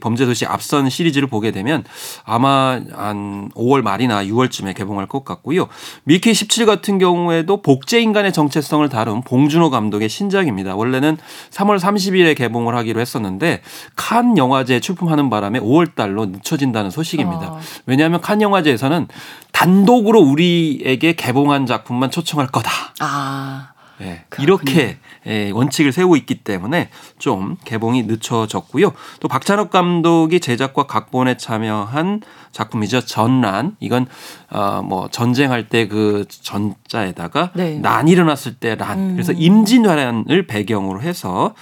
범죄도시 0.00 0.46
앞선 0.46 0.88
시리즈를 0.88 1.28
보게 1.28 1.50
되면 1.50 1.84
아마 2.24 2.80
한 2.92 3.50
5월 3.54 3.82
말이나 3.82 4.24
6월쯤에 4.24 4.76
개봉할 4.76 5.06
것 5.06 5.24
같고요. 5.24 5.68
미키 6.04 6.32
17 6.34 6.66
같은 6.66 6.98
경우에도 6.98 7.62
복제 7.62 8.00
인간의 8.00 8.32
정체성을 8.32 8.88
다룬 8.88 9.22
봉준호 9.22 9.70
감독의 9.70 10.08
신작입니다. 10.08 10.76
원래는 10.76 11.16
3월 11.50 11.78
30일에 11.78 12.36
개봉을 12.36 12.76
하기로 12.76 13.00
했었는데 13.00 13.62
칸 13.96 14.36
영화제 14.36 14.80
출품하는 14.80 15.30
바람에 15.30 15.58
5월 15.60 15.94
달로 15.94 16.26
늦춰진다는 16.26 16.90
소식입니다. 16.90 17.46
아. 17.46 17.60
왜냐하면 17.86 18.20
칸 18.20 18.42
영화제에서는 18.42 19.08
단독으로 19.52 20.20
우리에게 20.20 21.14
개봉한 21.14 21.66
작품만 21.66 22.10
초청할 22.10 22.48
거다. 22.48 22.70
아. 23.00 23.69
네, 24.00 24.24
이렇게 24.38 24.96
예, 25.26 25.50
원칙을 25.50 25.92
세우고 25.92 26.16
있기 26.16 26.36
때문에 26.36 26.88
좀 27.18 27.56
개봉이 27.64 28.04
늦춰졌고요. 28.04 28.92
또 29.20 29.28
박찬욱 29.28 29.70
감독이 29.70 30.40
제작과 30.40 30.84
각본에 30.84 31.36
참여한 31.36 32.22
작품이죠. 32.52 33.02
전란. 33.02 33.76
이건 33.80 34.06
어 34.50 34.80
뭐 34.82 35.08
전쟁할 35.08 35.68
때 35.68 35.86
그 35.90 36.24
전자에다가 36.28 37.50
네. 37.54 37.78
난이 37.78 38.10
일어났을 38.12 38.54
때 38.54 38.74
란. 38.76 38.98
음. 38.98 39.12
그래서 39.14 39.32
임진왜란을 39.32 40.46
배경으로 40.46 41.02
해서 41.02 41.54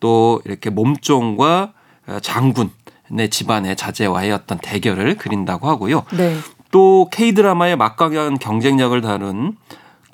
또 0.00 0.40
이렇게 0.44 0.68
몸종과 0.70 1.72
어, 2.06 2.18
장군의 2.20 3.30
집안의 3.30 3.76
자제와의 3.76 4.32
어떤 4.32 4.58
대결을 4.58 5.16
그린다고 5.16 5.68
하고요. 5.68 6.04
네. 6.16 6.36
또 6.70 7.08
K 7.12 7.32
드라마의 7.32 7.76
막강한 7.76 8.38
경쟁력을 8.38 9.00
다룬 9.00 9.56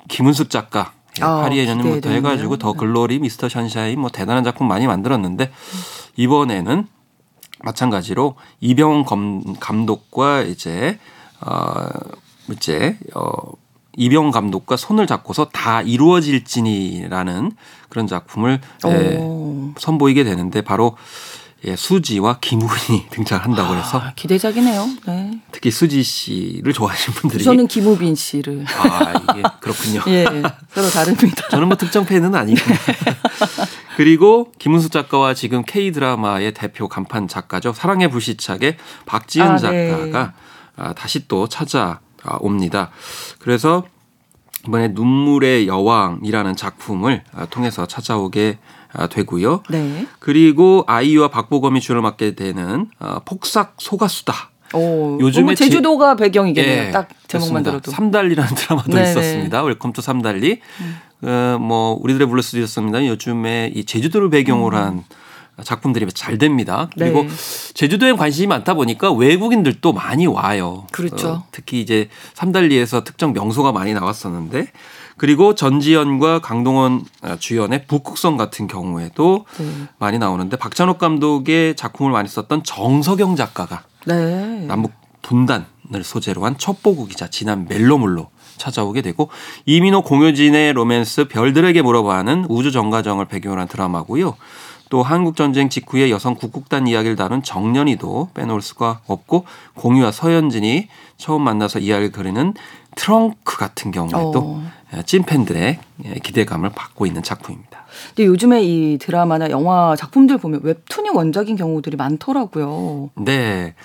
김은숙 0.07 0.49
작가 0.49 0.93
아, 1.21 1.41
파리의 1.41 1.67
연인부터 1.67 2.09
해가지고 2.09 2.57
더 2.57 2.73
글로리, 2.73 3.19
미스터 3.19 3.49
션샤인 3.49 3.99
뭐 3.99 4.09
대단한 4.09 4.43
작품 4.43 4.67
많이 4.67 4.87
만들었는데 4.87 5.51
이번에는 6.15 6.87
마찬가지로 7.61 8.35
이병헌 8.61 9.59
감독과 9.59 10.43
이제 10.43 10.99
어 11.41 11.87
이제 12.51 12.97
어 13.13 13.31
이병헌 13.97 14.31
감독과 14.31 14.77
손을 14.77 15.07
잡고서 15.07 15.49
다 15.49 15.81
이루어질지니라는 15.81 17.51
그런 17.89 18.07
작품을 18.07 18.61
예, 18.87 19.19
선보이게 19.77 20.23
되는데 20.23 20.61
바로 20.61 20.95
예, 21.65 21.75
수지와 21.75 22.39
김우빈이 22.39 23.09
등장한다고 23.11 23.75
해서 23.75 23.99
아, 23.99 24.13
기대작이네요. 24.15 24.87
네. 25.07 25.39
특히 25.51 25.71
수지 25.71 26.01
씨를 26.03 26.71
좋아하시는 26.71 27.17
분들이 27.19 27.43
저는 27.43 27.67
김우빈 27.67 28.15
씨를 28.15 28.65
아 28.67 29.11
이게 29.11 29.43
그렇군요. 29.59 30.01
예, 30.07 30.25
서로 30.73 30.89
다릅니다. 30.89 31.47
저는 31.49 31.67
뭐 31.67 31.75
특정 31.75 32.05
팬은 32.05 32.33
아니고 32.33 32.61
그리고 33.97 34.51
김은숙 34.59 34.91
작가와 34.93 35.33
지금 35.33 35.63
K 35.65 35.91
드라마의 35.91 36.53
대표 36.53 36.87
간판 36.87 37.27
작가죠. 37.27 37.73
사랑의 37.73 38.09
불시착의 38.09 38.77
박지은 39.05 39.45
아, 39.45 39.55
네. 39.57 39.89
작가가 39.89 40.33
네. 40.77 40.93
다시 40.95 41.27
또 41.27 41.49
찾아옵니다. 41.49 42.91
그래서 43.39 43.83
이번에 44.67 44.89
눈물의 44.89 45.67
여왕이라는 45.67 46.55
작품을 46.55 47.23
통해서 47.49 47.85
찾아오게 47.85 48.59
되고요. 49.09 49.63
네. 49.69 50.07
그리고 50.19 50.83
아이유와 50.87 51.29
박보검이 51.29 51.79
주를 51.81 52.01
맡게 52.01 52.35
되는 52.35 52.87
어, 52.99 53.19
폭삭 53.25 53.75
소가수다. 53.77 54.33
오, 54.73 55.17
요즘에 55.19 55.55
제주도가 55.55 56.15
제... 56.15 56.25
배경이겠네요. 56.25 56.83
예, 56.87 56.91
딱 56.91 57.09
제목만 57.27 57.63
들어도. 57.63 57.91
삼달리라는 57.91 58.55
드라마도 58.55 58.91
네네. 58.91 59.09
있었습니다. 59.09 59.63
Welcome 59.63 59.93
to 59.93 60.01
삼달리. 60.01 60.61
음. 60.81 61.27
어, 61.27 61.57
뭐 61.59 61.97
우리들의 62.01 62.27
블루스도 62.27 62.59
있었습니다. 62.59 63.05
요즘에 63.05 63.71
이 63.75 63.83
제주도를 63.83 64.29
배경으로 64.29 64.77
음. 64.77 64.81
한 64.81 65.03
작품들이 65.63 66.07
잘 66.13 66.37
됩니다. 66.37 66.89
그리고 66.97 67.23
네. 67.23 67.29
제주도에 67.73 68.13
관심이 68.13 68.47
많다 68.47 68.75
보니까 68.75 69.11
외국인들도 69.11 69.91
많이 69.91 70.25
와요. 70.25 70.87
그렇죠. 70.91 71.29
어, 71.29 71.45
특히 71.51 71.81
이제 71.81 72.07
삼달리에서 72.33 73.03
특정 73.03 73.33
명소가 73.33 73.71
많이 73.71 73.93
나왔었는데 73.93 74.67
그리고 75.19 75.53
전지현과 75.53 76.39
강동원 76.39 77.03
아, 77.21 77.35
주연의 77.35 77.85
북극성 77.85 78.37
같은 78.37 78.67
경우에도 78.67 79.45
네. 79.59 79.65
많이 79.99 80.17
나오는데 80.17 80.57
박찬욱 80.57 80.97
감독의 80.97 81.75
작품을 81.75 82.11
많이 82.11 82.27
썼던 82.27 82.63
정서경 82.63 83.35
작가가 83.35 83.83
네. 84.07 84.65
남북 84.65 84.93
분단을 85.21 86.03
소재로 86.03 86.45
한 86.45 86.57
첩보국이자 86.57 87.27
지난 87.27 87.65
멜로물로 87.67 88.29
찾아오게 88.57 89.01
되고 89.01 89.29
이민호 89.65 90.03
공효진의 90.03 90.73
로맨스 90.73 91.27
별들에게 91.27 91.81
물어봐는 91.81 92.45
우주 92.49 92.71
정가정을 92.71 93.25
배경으로 93.25 93.61
한 93.61 93.67
드라마고요. 93.67 94.35
또 94.89 95.03
한국 95.03 95.35
전쟁 95.35 95.69
직후의 95.69 96.11
여성 96.11 96.33
국국단 96.35 96.87
이야기를 96.87 97.15
다룬 97.15 97.43
정년이도 97.43 98.29
빼놓을 98.33 98.61
수가 98.61 99.01
없고 99.05 99.45
공유와 99.75 100.11
서현진이 100.11 100.87
처음 101.17 101.43
만나서 101.43 101.79
이야기를 101.79 102.11
그리는 102.11 102.53
트렁크 102.95 103.57
같은 103.57 103.91
경우에도 103.91 104.39
어. 104.39 104.71
찐팬들의 105.05 105.79
기대감을 106.23 106.69
받고 106.69 107.05
있는 107.05 107.21
작품입니다. 107.21 107.85
근데 108.09 108.25
요즘에 108.25 108.63
이 108.63 108.97
드라마나 108.99 109.49
영화 109.49 109.95
작품들 109.95 110.37
보면 110.37 110.61
웹툰이 110.63 111.09
원작인 111.09 111.55
경우들이 111.55 111.95
많더라고요. 111.97 113.11
네. 113.15 113.75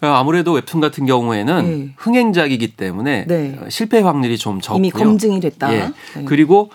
아무래도 0.00 0.52
웹툰 0.52 0.80
같은 0.80 1.06
경우에는 1.06 1.64
네. 1.64 1.94
흥행작이기 1.96 2.76
때문에 2.76 3.26
네. 3.26 3.58
실패 3.68 4.00
확률이 4.00 4.38
좀 4.38 4.60
적고요. 4.60 4.78
이미 4.78 4.90
검증이 4.90 5.40
됐다. 5.40 5.72
예. 5.74 5.78
네. 6.16 6.24
그리고 6.24 6.70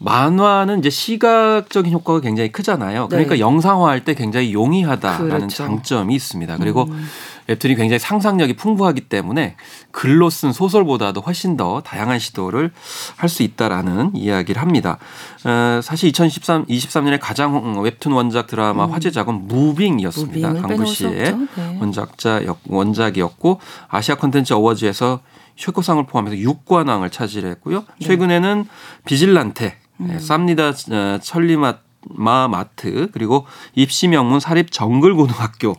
만화는 0.00 0.78
이제 0.78 0.90
시각적인 0.90 1.92
효과가 1.92 2.20
굉장히 2.20 2.52
크잖아요. 2.52 3.08
그러니까 3.08 3.34
네. 3.34 3.40
영상화할 3.40 4.04
때 4.04 4.14
굉장히 4.14 4.52
용이하다라는 4.52 5.28
그렇죠. 5.28 5.56
장점이 5.56 6.14
있습니다. 6.14 6.56
그리고 6.58 6.84
음. 6.84 7.04
웹툰이 7.48 7.76
굉장히 7.76 7.98
상상력이 7.98 8.56
풍부하기 8.56 9.02
때문에 9.02 9.56
글로 9.90 10.28
쓴 10.30 10.52
소설보다도 10.52 11.22
훨씬 11.22 11.56
더 11.56 11.80
다양한 11.80 12.18
시도를 12.18 12.72
할 13.16 13.28
수 13.28 13.42
있다라는 13.42 14.12
이야기를 14.14 14.60
합니다. 14.60 14.98
어, 15.44 15.80
사실 15.82 16.08
2013 16.08 16.64
23년에 16.66 17.18
가장 17.20 17.80
웹툰 17.80 18.12
원작 18.12 18.46
드라마 18.46 18.86
음. 18.86 18.92
화제작은 18.92 19.46
무빙이었습니다. 19.48 20.54
강구 20.54 20.86
씨의 20.86 21.36
네. 21.56 21.78
원작자 21.80 22.42
원작이었고 22.66 23.60
아시아 23.88 24.16
컨텐츠 24.16 24.54
어워즈에서 24.54 25.20
최고상을 25.56 26.06
포함해서 26.06 26.36
6관왕을 26.36 27.12
차지했고요. 27.12 27.84
네. 28.00 28.06
최근에는 28.06 28.66
비질란테, 29.04 29.76
음. 30.00 30.18
쌉니다 30.18 30.92
어, 30.92 31.18
천리맛 31.20 31.87
마마트 32.10 33.08
그리고 33.12 33.46
입시 33.74 34.08
명문 34.08 34.40
사립 34.40 34.72
정글고등학교 34.72 35.76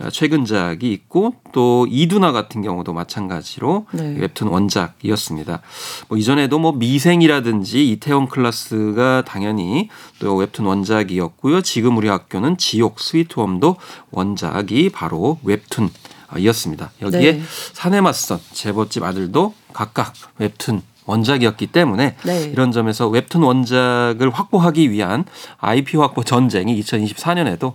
어, 0.00 0.10
최근작이 0.10 0.92
있고 0.92 1.34
또 1.52 1.86
이두나 1.88 2.32
같은 2.32 2.62
경우도 2.62 2.92
마찬가지로 2.92 3.86
네. 3.92 4.16
웹툰 4.18 4.48
원작이었습니다. 4.48 5.62
뭐 6.08 6.18
이전에도 6.18 6.58
뭐 6.58 6.72
미생이라든지 6.72 7.90
이태원 7.92 8.28
클라스가 8.28 9.24
당연히 9.26 9.88
또 10.18 10.36
웹툰 10.36 10.64
원작이었고요. 10.66 11.62
지금 11.62 11.96
우리 11.96 12.08
학교는 12.08 12.58
지옥 12.58 13.00
스위트홈도 13.00 13.76
원작이 14.10 14.90
바로 14.90 15.38
웹툰 15.44 15.90
이었습니다. 16.38 16.90
여기에 17.00 17.32
네. 17.32 17.42
사내 17.72 18.00
맞선 18.00 18.40
재벌집 18.52 19.02
아들도 19.02 19.54
각각 19.72 20.12
웹툰 20.38 20.82
원작이었기 21.06 21.68
때문에 21.68 22.16
네. 22.24 22.42
이런 22.44 22.72
점에서 22.72 23.08
웹툰 23.08 23.42
원작을 23.42 24.30
확보하기 24.30 24.90
위한 24.90 25.24
IP 25.58 25.96
확보 25.96 26.24
전쟁이 26.24 26.78
2024년에도 26.80 27.74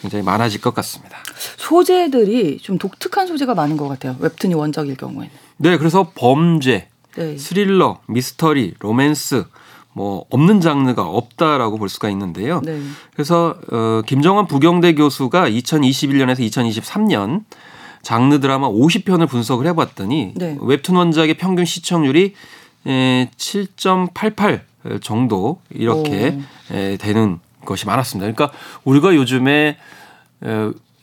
굉장히 0.00 0.24
많아질 0.24 0.60
것 0.60 0.74
같습니다. 0.74 1.18
소재들이 1.56 2.58
좀 2.58 2.78
독특한 2.78 3.26
소재가 3.26 3.54
많은 3.54 3.76
것 3.76 3.88
같아요. 3.88 4.16
웹툰이 4.20 4.54
원작일 4.54 4.96
경우에는. 4.96 5.30
네, 5.58 5.78
그래서 5.78 6.12
범죄, 6.14 6.88
네. 7.16 7.36
스릴러, 7.38 8.00
미스터리, 8.06 8.74
로맨스 8.78 9.44
뭐 9.94 10.26
없는 10.28 10.60
장르가 10.60 11.04
없다라고 11.04 11.78
볼 11.78 11.88
수가 11.88 12.10
있는데요. 12.10 12.60
네. 12.62 12.78
그래서 13.14 13.56
어 13.72 14.02
김정환 14.06 14.46
부경대 14.46 14.94
교수가 14.94 15.48
2021년에서 15.48 16.40
2023년 16.40 17.44
장르 18.02 18.38
드라마 18.38 18.68
50편을 18.68 19.26
분석을 19.26 19.66
해봤더니 19.68 20.34
네. 20.36 20.58
웹툰 20.60 20.94
원작의 20.94 21.38
평균 21.38 21.64
시청률이 21.64 22.34
7.88 22.86 24.60
정도 25.02 25.60
이렇게 25.70 26.38
오. 26.70 26.96
되는 26.98 27.40
것이 27.64 27.86
많았습니다. 27.86 28.32
그러니까 28.32 28.56
우리가 28.84 29.14
요즘에 29.14 29.76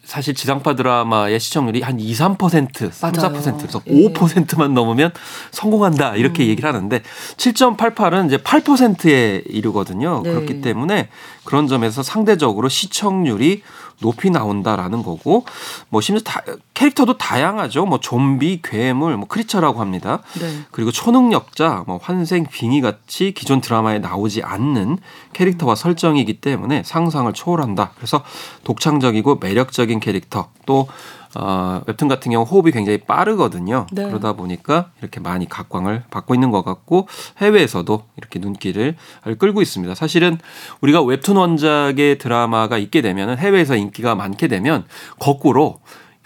사실 0.06 0.34
지상파 0.36 0.76
드라마의 0.76 1.40
시청률이 1.40 1.82
한 1.82 2.00
2, 2.00 2.12
3%, 2.14 2.92
3, 2.92 3.12
4% 3.14 3.58
그래서 3.58 3.82
예. 3.88 4.10
5%만 4.10 4.74
넘으면 4.74 5.12
성공한다 5.52 6.18
이렇게 6.18 6.44
음. 6.44 6.50
얘기를 6.50 6.68
하는데 6.68 7.02
7.88은 7.38 8.28
이제 8.28 8.38
8%에 8.38 9.44
이르거든요. 9.48 10.22
네. 10.24 10.32
그렇기 10.32 10.62
때문에 10.62 11.10
그런 11.46 11.68
점에서 11.68 12.04
상대적으로 12.04 12.68
시청률이 12.68 13.64
높이 14.04 14.30
나온다라는 14.30 15.02
거고 15.02 15.46
뭐 15.90 16.02
심지어 16.02 16.22
다, 16.22 16.44
캐릭터도 16.74 17.18
다양하죠. 17.18 17.86
뭐 17.86 18.00
좀비, 18.00 18.60
괴물, 18.64 19.16
뭐 19.18 19.28
크리처라고 19.28 19.80
합니다. 19.80 20.20
네. 20.40 20.66
그리고 20.72 20.92
초능력자, 20.92 21.86
뭐 21.88 22.00
환생, 22.02 22.46
빙의 22.46 22.82
같이 22.82 23.34
기존 23.34 23.62
드라마에 23.62 24.00
나오지 24.00 24.44
않는 24.44 24.98
캐릭터와 25.32 25.76
설정이기 25.76 26.42
때문에 26.42 26.84
상상을 26.84 27.32
초월한다. 27.34 27.92
그래서 27.96 28.24
독창적이고 28.66 29.38
매력적인 29.38 30.02
캐릭터 30.02 30.50
또 30.66 30.88
어, 31.36 31.82
웹툰 31.88 32.08
같은 32.08 32.32
경우 32.32 32.46
호흡이 32.46 32.72
굉장히 32.72 33.00
빠르거든요. 33.00 33.88
네. 33.92 34.06
그러다 34.06 34.34
보니까 34.34 34.92
이렇게 35.02 35.20
많이 35.20 35.48
각광을 35.48 36.04
받고 36.10 36.34
있는 36.34 36.52
것 36.52 36.64
같고 36.64 37.08
해외에서도 37.40 38.04
이렇게 38.18 38.40
눈길을 38.40 38.96
끌고 39.40 39.62
있습니다. 39.62 39.96
사실은 39.96 40.38
우리가 40.82 41.02
웹툰 41.02 41.36
원작의 41.36 42.18
드라마가 42.20 42.78
있게 42.78 43.02
되면 43.02 43.38
해외에서 43.38 43.76
인기가 43.76 44.16
많게 44.16 44.48
되면 44.48 44.86
거꾸로 45.20 45.80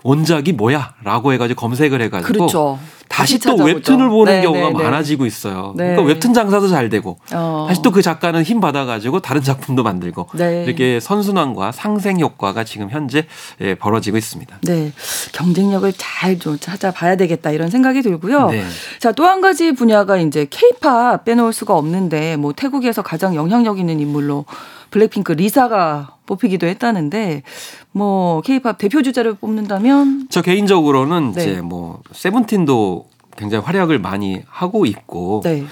원작이 0.04 0.54
뭐야라고 0.54 1.34
해가지고 1.34 1.60
검색을 1.60 2.02
해가지고 2.02 2.34
그렇죠. 2.34 2.80
다시, 3.10 3.40
또 3.40 3.56
웹툰을 3.56 4.10
보는 4.10 4.34
네, 4.34 4.42
경우가 4.42 4.70
네, 4.70 4.74
네. 4.78 4.84
많아지고 4.84 5.26
있어요. 5.26 5.74
네. 5.76 5.88
그러니까 5.92 6.04
웹툰 6.04 6.34
장사도 6.34 6.68
잘 6.68 6.90
되고 6.90 7.18
어. 7.34 7.66
다시 7.68 7.82
또 7.82 7.92
그 7.98 8.02
작가는 8.04 8.44
힘 8.44 8.60
받아가지고 8.60 9.22
다른 9.22 9.42
작품도 9.42 9.82
만들고 9.82 10.28
네. 10.36 10.66
이렇게 10.66 11.00
선순환과 11.00 11.72
상생 11.72 12.20
효과가 12.20 12.64
지금 12.64 12.92
현재 12.92 13.26
예, 13.60 13.74
벌어지고 13.74 14.18
있습니다. 14.18 14.60
네, 14.62 14.92
경쟁력을 15.34 15.92
잘 15.98 16.38
좀 16.38 16.58
찾아봐야 16.60 17.16
되겠다 17.16 17.52
이런 17.52 17.70
생각이 17.70 18.02
들고요. 18.02 18.50
네. 18.50 18.64
자 19.00 19.10
또 19.10 19.26
한 19.26 19.42
가지 19.42 19.72
분야가 19.72 20.18
이제 20.18 20.46
케이팝 20.50 21.26
빼놓을 21.26 21.54
수가 21.54 21.76
없는데 21.76 22.36
뭐 22.38 22.54
태국에서 22.54 23.02
가장 23.02 23.34
영향력 23.36 23.80
있는 23.80 24.00
인물로 24.00 24.46
블랙핑크 24.92 25.34
리사가 25.34 26.16
뽑히기도 26.26 26.68
했다는데 26.68 27.44
뭐 27.92 28.42
케이팝 28.42 28.78
대표 28.78 29.02
주자를 29.02 29.34
뽑는다면 29.36 30.28
저 30.30 30.42
개인적으로는 30.42 31.32
네. 31.34 31.42
이제 31.42 31.62
뭐 31.62 32.02
세븐틴도 32.12 32.97
굉장히 33.38 33.64
활약을 33.64 34.00
많이 34.00 34.42
하고 34.48 34.86
있고 34.86 35.42
네. 35.44 35.66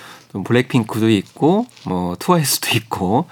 블랙핑크도 0.44 1.10
있고 1.10 1.66
뭐 1.86 2.16
트와이스도 2.20 2.78
있고 2.78 3.26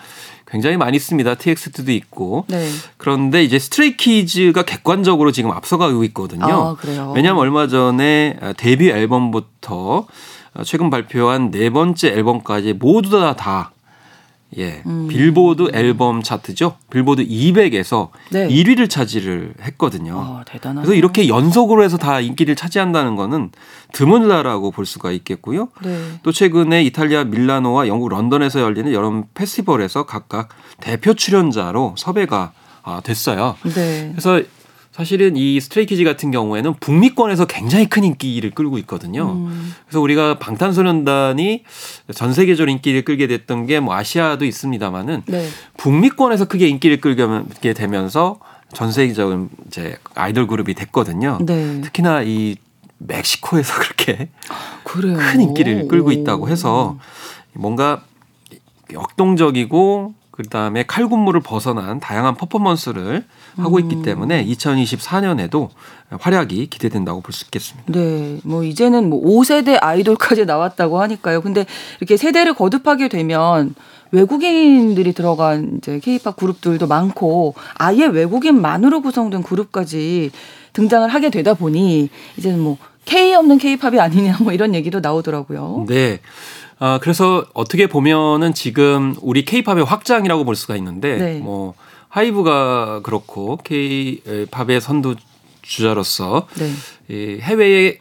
굉장히 0.53 0.77
많이 0.77 0.97
있습니다. 0.97 1.33
TXT도 1.33 1.91
있고. 1.93 2.45
네. 2.47 2.69
그런데 2.97 3.43
이제 3.43 3.57
스트레이키즈가 3.57 4.61
객관적으로 4.61 5.31
지금 5.31 5.49
앞서가고 5.49 6.03
있거든요. 6.05 6.45
아, 6.45 6.75
왜냐하면 7.15 7.41
얼마 7.41 7.67
전에 7.67 8.37
데뷔 8.57 8.91
앨범부터 8.91 10.05
최근 10.63 10.91
발표한 10.91 11.49
네 11.49 11.71
번째 11.71 12.09
앨범까지 12.09 12.73
모두 12.73 13.09
다, 13.09 13.35
다 13.35 13.72
예. 14.57 14.81
음. 14.85 15.07
빌보드 15.07 15.69
앨범 15.73 16.21
차트죠. 16.21 16.77
빌보드 16.89 17.25
200에서 17.25 18.09
네. 18.31 18.47
1위를 18.47 18.89
차지를 18.89 19.53
했거든요. 19.61 20.19
아, 20.19 20.43
대단하네. 20.45 20.85
그래서 20.85 20.97
이렇게 20.97 21.27
연속으로 21.27 21.83
해서 21.83 21.97
다 21.97 22.19
인기를 22.19 22.55
차지한다는 22.55 23.15
거는 23.15 23.51
드문다라고 23.93 24.71
볼 24.71 24.85
수가 24.85 25.11
있겠고요. 25.11 25.69
네. 25.83 25.97
또 26.23 26.31
최근에 26.31 26.83
이탈리아 26.83 27.23
밀라노와 27.23 27.87
영국 27.87 28.09
런던에서 28.09 28.61
열리는 28.61 28.91
여러 28.93 29.23
페스티벌에서 29.33 30.05
각각 30.05 30.49
대표 30.79 31.13
출연자로 31.13 31.95
섭외가 31.97 32.51
아, 32.83 33.01
됐어요. 33.01 33.55
네. 33.63 34.09
그래서 34.11 34.41
사실은 34.93 35.36
이 35.36 35.60
스트레이키즈 35.60 36.03
같은 36.03 36.29
경우에는 36.29 36.75
북미권에서 36.75 37.45
굉장히 37.45 37.88
큰 37.89 38.03
인기를 38.03 38.51
끌고 38.51 38.77
있거든요. 38.79 39.32
음. 39.34 39.73
그래서 39.88 39.99
우리가 39.99 40.38
방탄소년단이 40.38 41.63
전 42.13 42.32
세계적으로 42.34 42.71
인기를 42.71 43.03
끌게 43.03 43.25
됐던 43.27 43.65
게 43.65 43.79
뭐 43.79 43.95
아시아도 43.95 44.45
있습니다만은 44.45 45.23
네. 45.25 45.47
북미권에서 45.77 46.45
크게 46.45 46.67
인기를 46.67 47.01
끌게 47.01 47.73
되면서 47.73 48.39
전 48.71 48.91
세계적인 48.91 49.49
이제 49.67 49.97
아이돌 50.13 50.45
그룹이 50.45 50.75
됐거든요. 50.75 51.39
네. 51.41 51.82
특히나 51.82 52.21
이 52.21 52.56
멕시코에서 52.99 53.73
그렇게 53.82 54.29
그래요. 54.84 55.17
큰 55.17 55.41
인기를 55.41 55.88
끌고 55.88 56.12
있다고 56.12 56.49
해서 56.49 56.99
뭔가 57.53 58.03
역동적이고 58.91 60.13
그 60.35 60.41
다음에 60.41 60.83
칼군무를 60.87 61.41
벗어난 61.41 61.99
다양한 61.99 62.33
퍼포먼스를 62.33 63.23
하고 63.55 63.77
있기 63.79 63.97
음. 63.97 64.01
때문에 64.01 64.43
2024년에도 64.47 65.69
활약이 66.09 66.67
기대된다고 66.71 67.21
볼 67.21 67.33
수 67.33 67.45
있겠습니다. 67.45 67.91
네. 67.91 68.39
뭐 68.43 68.63
이제는 68.63 69.11
뭐 69.11 69.21
5세대 69.23 69.77
아이돌까지 69.79 70.45
나왔다고 70.45 70.99
하니까요. 71.01 71.41
근데 71.41 71.67
이렇게 71.99 72.17
세대를 72.17 72.55
거듭하게 72.55 73.09
되면 73.09 73.75
외국인들이 74.09 75.13
들어간 75.13 75.75
이제 75.77 75.99
케이팝 75.99 76.35
그룹들도 76.35 76.87
많고 76.87 77.53
아예 77.75 78.07
외국인만으로 78.07 79.01
구성된 79.03 79.43
그룹까지 79.43 80.31
등장을 80.73 81.07
하게 81.09 81.29
되다 81.29 81.53
보니 81.53 82.09
이제는 82.37 82.59
뭐 82.59 82.77
K 83.05 83.35
없는 83.35 83.59
케이팝이 83.59 83.99
아니냐 83.99 84.37
뭐 84.41 84.51
이런 84.51 84.73
얘기도 84.73 84.99
나오더라고요. 84.99 85.85
네. 85.87 86.19
아, 86.79 86.99
그래서 87.01 87.45
어떻게 87.53 87.88
보면은 87.88 88.53
지금 88.53 89.15
우리 89.21 89.45
케이팝의 89.45 89.86
확장이라고 89.86 90.43
볼 90.43 90.55
수가 90.55 90.75
있는데 90.77 91.17
네. 91.17 91.39
뭐 91.39 91.73
하이브가 92.09 93.01
그렇고 93.03 93.57
케이팝의 93.63 94.81
선두 94.81 95.15
주자로서 95.62 96.47
네. 96.55 96.71
이 97.09 97.39
해외에 97.41 97.97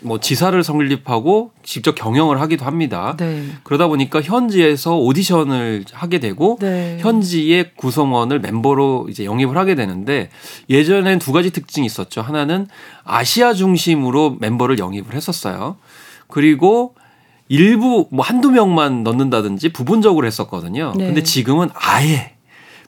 뭐 0.00 0.18
지사를 0.20 0.62
성립하고 0.62 1.50
직접 1.62 1.94
경영을 1.94 2.40
하기도 2.40 2.64
합니다. 2.64 3.16
네. 3.18 3.44
그러다 3.62 3.86
보니까 3.86 4.20
현지에서 4.20 4.98
오디션을 4.98 5.84
하게 5.92 6.18
되고 6.18 6.58
네. 6.60 6.98
현지의 7.00 7.72
구성원을 7.76 8.40
멤버로 8.40 9.06
이제 9.08 9.24
영입을 9.24 9.56
하게 9.56 9.74
되는데 9.74 10.30
예전엔 10.68 11.18
두 11.18 11.32
가지 11.32 11.50
특징이 11.50 11.86
있었죠. 11.86 12.20
하나는 12.20 12.66
아시아 13.04 13.54
중심으로 13.54 14.36
멤버를 14.40 14.78
영입을 14.78 15.14
했었어요. 15.14 15.76
그리고 16.28 16.94
일부 17.48 18.08
뭐 18.10 18.24
한두 18.24 18.50
명만 18.50 19.02
넣는다든지 19.02 19.72
부분적으로 19.72 20.26
했었거든요. 20.26 20.92
네. 20.96 21.06
근데 21.06 21.22
지금은 21.22 21.70
아예 21.74 22.32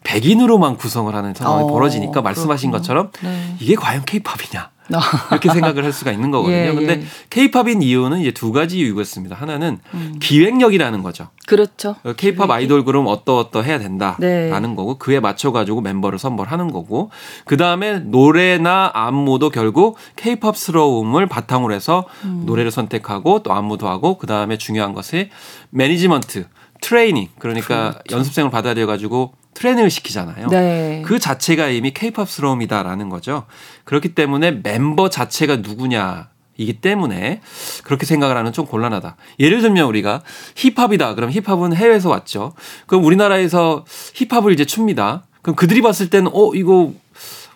백인으로만 0.05 0.77
구성을 0.77 1.15
하는 1.15 1.35
상황이 1.35 1.65
어, 1.65 1.67
벌어지니까 1.67 2.23
말씀하신 2.23 2.71
그렇구나. 2.71 2.79
것처럼 2.79 3.11
네. 3.23 3.57
이게 3.61 3.75
과연 3.75 4.05
케이팝이냐. 4.05 4.71
이렇게 5.31 5.51
생각을 5.51 5.85
할 5.85 5.93
수가 5.93 6.13
있는 6.13 6.31
거거든요. 6.31 6.57
예, 6.57 6.73
근데 6.73 6.93
예. 6.93 7.05
케이팝인 7.31 7.83
이유는 7.83 8.21
이제 8.21 8.31
두 8.31 8.53
가지 8.53 8.79
이유가 8.79 9.03
있습니다. 9.03 9.35
하나는 9.35 9.79
음. 9.95 10.17
기획력이라는 10.21 11.03
거죠. 11.03 11.29
그렇죠. 11.47 11.97
케이팝 12.17 12.51
아이돌 12.51 12.85
그룹 12.85 13.07
어떠어떠 13.07 13.63
해야 13.63 13.79
된다라는 13.79 14.71
네. 14.71 14.75
거고 14.77 14.99
그에 14.99 15.21
맞춰 15.21 15.53
가지고 15.53 15.81
멤버를 15.81 16.19
선발하는 16.19 16.73
거고 16.73 17.11
그다음에 17.45 17.99
노래나 18.01 18.91
안무도 18.95 19.51
결국 19.51 19.97
케이팝스러움을 20.17 21.27
바탕으로 21.27 21.75
해서 21.75 22.05
음. 22.25 22.45
노래를 22.47 22.71
선택하고 22.71 23.43
또 23.43 23.53
안무도 23.53 23.89
하고 23.89 24.19
그다음에 24.19 24.59
중요한 24.59 24.95
것이 24.95 25.31
매니지먼트 25.71 26.47
트레이닝 26.81 27.29
그러니까 27.39 27.93
그렇죠. 27.93 28.17
연습생을 28.17 28.51
받아들여 28.51 28.87
가지고 28.87 29.33
트레이닝을 29.59 29.91
시키잖아요. 29.91 30.49
네. 30.51 31.03
그 31.05 31.19
자체가 31.19 31.67
이미 31.69 31.91
케이팝스러움이다라는 31.91 33.09
거죠. 33.09 33.47
그렇기 33.83 34.15
때문에 34.15 34.61
멤버 34.63 35.11
자체가 35.11 35.57
누구냐 35.57 36.29
이기 36.57 36.81
때문에 36.81 37.41
그렇게 37.83 38.07
생각을 38.07 38.37
하는 38.37 38.53
좀 38.53 38.67
곤란하다. 38.67 39.17
예를 39.41 39.61
들면 39.61 39.87
우리가 39.87 40.23
힙합이다. 40.55 41.17
그럼 41.17 41.33
힙합은 41.33 41.75
해외에서 41.75 42.09
왔죠. 42.09 42.53
그럼 42.87 43.05
우리나라에서 43.05 43.85
힙합을 44.15 44.53
이제 44.53 44.65
춥니다. 44.65 45.27
그럼 45.43 45.57
그들이 45.57 45.83
봤을 45.83 46.09
때는 46.09 46.31
어 46.33 46.55
이거 46.55 46.93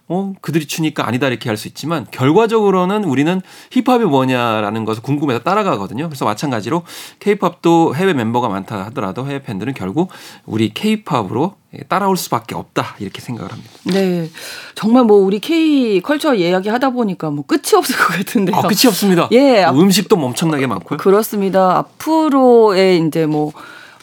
어, 0.08 0.32
그들이 0.42 0.66
추니까 0.66 1.06
아니다 1.06 1.28
이렇게 1.28 1.48
할 1.48 1.56
수 1.56 1.68
있지만 1.68 2.06
결과적으로는 2.10 3.04
우리는 3.04 3.40
힙합이 3.70 4.04
뭐냐라는 4.04 4.84
것을 4.84 5.02
궁금해서 5.02 5.40
따라가거든요. 5.40 6.08
그래서 6.08 6.24
마찬가지로 6.24 6.82
케이팝도 7.20 7.94
해외 7.94 8.12
멤버가 8.12 8.48
많다 8.48 8.84
하더라도 8.86 9.26
해외 9.26 9.42
팬들은 9.42 9.74
결국 9.74 10.10
우리 10.44 10.74
케이팝으로 10.74 11.54
따라올 11.88 12.16
수밖에 12.16 12.54
없다 12.54 12.96
이렇게 12.98 13.20
생각을 13.22 13.50
합니다. 13.52 13.70
네, 13.84 14.28
정말 14.74 15.04
뭐 15.04 15.18
우리 15.18 15.38
K 15.38 16.00
컬처 16.02 16.34
이야기 16.34 16.68
하다 16.68 16.90
보니까 16.90 17.30
뭐 17.30 17.44
끝이 17.46 17.74
없을 17.76 17.96
것 17.96 18.08
같은데요. 18.16 18.56
아, 18.56 18.62
끝이 18.62 18.86
없습니다. 18.88 19.28
예, 19.32 19.64
음식도 19.64 20.16
엄청나게 20.16 20.66
많고요. 20.66 20.98
그렇습니다. 20.98 21.78
앞으로의 21.78 23.06
이제 23.06 23.24
뭐 23.26 23.52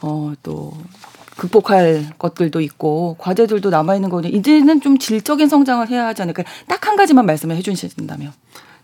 어, 0.02 0.34
또 0.44 0.74
극복할 1.40 2.06
것들도 2.18 2.60
있고 2.62 3.16
과제들도 3.18 3.70
남아 3.70 3.96
있는 3.96 4.10
거는 4.10 4.34
이제는 4.34 4.82
좀 4.82 4.98
질적인 4.98 5.48
성장을 5.48 5.88
해야 5.90 6.06
하지 6.06 6.22
않을까. 6.22 6.44
딱 6.68 6.90
한 6.90 6.96
가지만 6.96 7.28
말씀을 7.28 7.56
해 7.56 7.62
주신다면. 7.62 8.34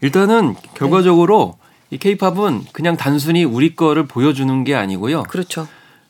일단은 0.02 0.56
결과적으로 0.76 1.58
네. 1.90 1.96
이 1.96 1.98
케이팝은 1.98 2.66
그냥 2.72 2.98
단순히 2.98 3.44
우리 3.44 3.76
거를 3.76 4.06
보여주는 4.06 4.64
게 4.64 4.76
아니고요. 4.76 5.24
그렇죠. 5.24 5.68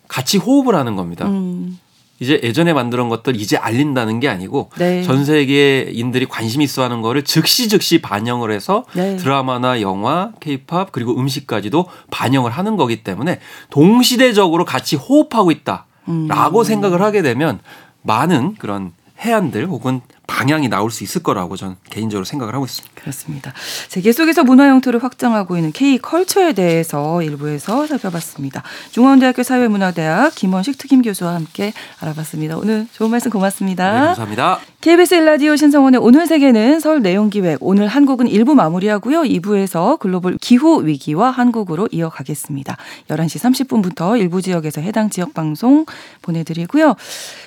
같이 0.10 0.38
호흡을 0.38 0.76
하는 0.76 0.96
겁니다. 0.98 1.26
음. 1.26 1.80
이제 2.20 2.40
예전에 2.44 2.74
만들었던 2.74 3.10
것들 3.10 3.36
이제 3.40 3.56
알린다는 3.58 4.20
게 4.20 4.28
아니고 4.28 4.72
네. 4.78 5.04
전 5.04 5.24
세계인들이 5.26 6.26
관심 6.28 6.62
있어 6.62 6.84
하는 6.84 7.02
거를 7.02 7.24
즉시 7.24 7.70
즉시 7.70 8.02
반영을 8.02 8.52
해서 8.52 8.86
네. 8.94 9.16
드라마나 9.16 9.80
영화, 9.82 10.32
케이팝 10.42 10.92
그리고 10.92 11.18
음식까지도 11.18 11.88
반영을 12.12 12.52
하는 12.52 12.76
거기 12.76 13.04
때문에 13.04 13.40
동시대적으로 13.70 14.66
같이 14.66 14.96
호흡하고 14.96 15.52
있다. 15.52 15.86
라고 16.28 16.60
음. 16.60 16.64
생각을 16.64 17.02
하게 17.02 17.22
되면 17.22 17.60
많은 18.02 18.56
그런 18.56 18.92
해안들 19.20 19.68
혹은 19.68 20.02
방향이 20.28 20.70
나올 20.70 20.92
수 20.92 21.04
있을 21.04 21.24
거라고 21.24 21.56
저는 21.56 21.76
개인적으로 21.90 22.26
생각을 22.26 22.54
하고 22.54 22.66
있습니다. 22.66 22.94
그렇습니다. 23.00 23.54
세계 23.88 24.12
속에서 24.12 24.44
문화 24.44 24.68
형태를 24.70 25.04
확장하고 25.04 25.58
있는 25.58 25.72
K 25.72 25.98
컬처에 26.00 26.54
대해서 26.54 27.22
일부에서 27.22 27.88
살펴봤습니다. 27.88 28.64
중앙대학교 28.92 29.44
사회문화대학 29.44 30.36
김원식 30.36 30.78
특임 30.78 31.02
교수와 31.02 31.36
함께 31.36 31.74
알아봤습니다. 32.00 32.58
오늘 32.58 32.88
좋은 32.94 33.12
말씀 33.12 33.32
고맙습니다. 33.32 33.92
네, 33.92 34.06
감사합니다. 34.08 34.60
KBS 34.82 35.16
일라디오 35.16 35.56
신성원의 35.56 36.00
오늘 36.00 36.28
세계는 36.28 36.80
설 36.80 37.02
내용 37.02 37.32
기획 37.32 37.58
오늘 37.62 37.88
한국은 37.88 38.28
1부 38.28 38.54
마무리하고요. 38.54 39.24
2부에서 39.24 39.98
글로벌 39.98 40.38
기후 40.40 40.86
위기와 40.86 41.32
한국으로 41.32 41.88
이어가겠습니다. 41.92 42.78
11시 43.08 43.68
30분부터 43.68 44.20
일부 44.20 44.44
지역에서 44.44 44.82
해당 44.82 45.10
지역 45.10 45.34
방송 45.34 45.88
보내드리고요. 46.22 46.96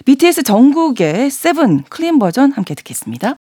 BTS 0.05 0.43
정국의 0.43 1.31
Seven 1.31 1.85
clean 1.89 2.19
버전 2.19 2.51
함께 2.51 2.68
듣겠습니다. 2.75 3.37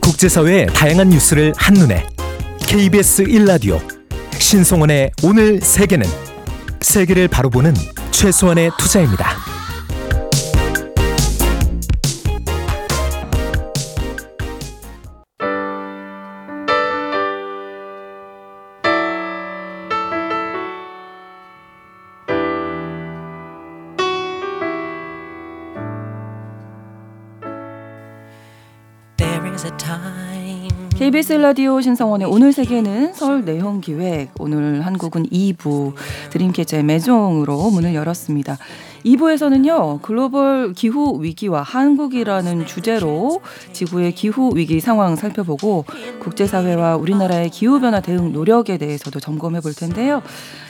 국제사회의 0.00 0.66
다양한 0.66 1.08
뉴스를 1.08 1.52
한눈에 1.56 2.06
KBS 2.66 3.24
1라디오 3.24 3.80
신성원의 4.38 5.12
오늘 5.22 5.60
세계는 5.60 6.06
세계를 6.80 7.28
바로 7.28 7.50
보는 7.50 7.74
최소한의 8.10 8.70
투자입니다. 8.78 9.49
KBS 31.10 31.32
라디오 31.32 31.80
신성원의 31.80 32.28
오늘 32.28 32.52
세계는 32.52 33.14
설 33.14 33.44
내용 33.44 33.80
기획 33.80 34.30
오늘 34.38 34.86
한국은 34.86 35.26
2부 35.26 35.94
드림캐쳐의 36.30 36.84
매종으로 36.84 37.68
문을 37.70 37.96
열었습니다. 37.96 38.56
2부에서는요, 39.04 40.02
글로벌 40.02 40.72
기후 40.72 41.20
위기와 41.20 41.62
한국이라는 41.62 42.64
주제로 42.64 43.40
지구의 43.72 44.12
기후 44.12 44.52
위기 44.54 44.78
상황 44.78 45.16
살펴보고 45.16 45.84
국제사회와 46.20 46.94
우리나라의 46.94 47.50
기후변화 47.50 48.02
대응 48.02 48.32
노력에 48.32 48.78
대해서도 48.78 49.18
점검해 49.18 49.62
볼 49.62 49.74
텐데요. 49.74 50.22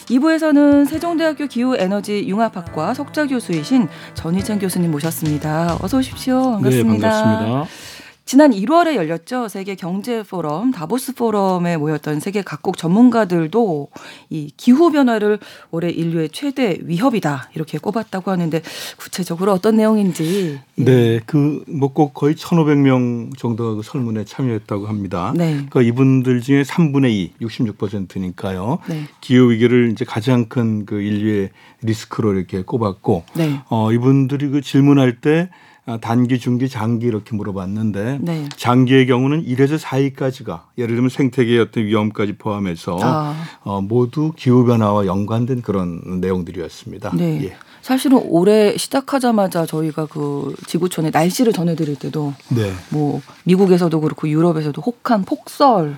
2부에서는 0.06 0.88
세종대학교 0.88 1.48
기후에너지 1.48 2.26
융합학과 2.26 2.94
석좌 2.94 3.26
교수이신 3.26 3.88
전희찬 4.14 4.58
교수님 4.58 4.90
모셨습니다. 4.90 5.76
어서 5.82 5.98
오십시오. 5.98 6.52
반갑습니다. 6.52 6.70
네, 6.70 7.10
반갑습니다. 7.10 7.89
지난 8.30 8.52
1월에 8.52 8.94
열렸죠. 8.94 9.48
세계 9.48 9.74
경제 9.74 10.22
포럼 10.22 10.70
다보스 10.70 11.16
포럼에 11.16 11.76
모였던 11.76 12.20
세계 12.20 12.42
각국 12.42 12.76
전문가들도 12.78 13.88
이 14.28 14.52
기후 14.56 14.92
변화를 14.92 15.40
올해 15.72 15.90
인류의 15.90 16.28
최대 16.28 16.78
위협이다 16.80 17.50
이렇게 17.56 17.78
꼽았다고 17.78 18.30
하는데 18.30 18.62
구체적으로 18.98 19.50
어떤 19.52 19.78
내용인지 19.78 20.60
네, 20.76 21.18
그 21.26 21.64
뭐 21.66 21.88
꼭 21.92 22.14
거의 22.14 22.36
1,500명 22.36 23.36
정도가 23.36 23.74
그 23.74 23.82
설문에 23.82 24.24
참여했다고 24.24 24.86
합니다. 24.86 25.32
네. 25.36 25.54
그러니까 25.68 25.82
이분들 25.82 26.40
중에 26.40 26.62
3분의 26.62 27.10
2, 27.10 27.32
66%니까요. 27.40 28.78
네. 28.88 29.08
기후 29.20 29.50
위기를 29.50 29.90
이제 29.90 30.04
가장 30.04 30.44
큰 30.44 30.86
그 30.86 31.00
인류의 31.00 31.50
리스크로 31.82 32.34
이렇게 32.34 32.62
꼽았고 32.62 33.24
네. 33.34 33.60
어 33.70 33.90
이분들이 33.90 34.50
그 34.50 34.60
질문할 34.60 35.20
때 35.20 35.48
아, 35.50 35.69
단기, 36.00 36.38
중기, 36.38 36.68
장기 36.68 37.06
이렇게 37.06 37.34
물어봤는데 37.34 38.18
네. 38.20 38.48
장기의 38.56 39.06
경우는 39.06 39.44
1에서 39.44 39.78
4위까지가 39.78 40.60
예를 40.78 40.94
들면 40.94 41.10
생태계의 41.10 41.60
어떤 41.60 41.84
위험까지 41.84 42.34
포함해서 42.34 42.98
아. 43.02 43.34
어, 43.62 43.80
모두 43.80 44.32
기후 44.36 44.64
변화와 44.64 45.06
연관된 45.06 45.62
그런 45.62 46.20
내용들이었습니다. 46.20 47.12
네. 47.16 47.44
예. 47.44 47.56
사실은 47.82 48.20
올해 48.24 48.76
시작하자마자 48.76 49.66
저희가 49.66 50.06
그 50.06 50.54
지구촌의 50.66 51.12
날씨를 51.12 51.52
전해드릴 51.52 51.96
때도 51.96 52.34
네. 52.50 52.72
뭐 52.90 53.20
미국에서도 53.44 54.00
그렇고 54.00 54.28
유럽에서도 54.28 54.80
혹한 54.82 55.24
폭설 55.24 55.96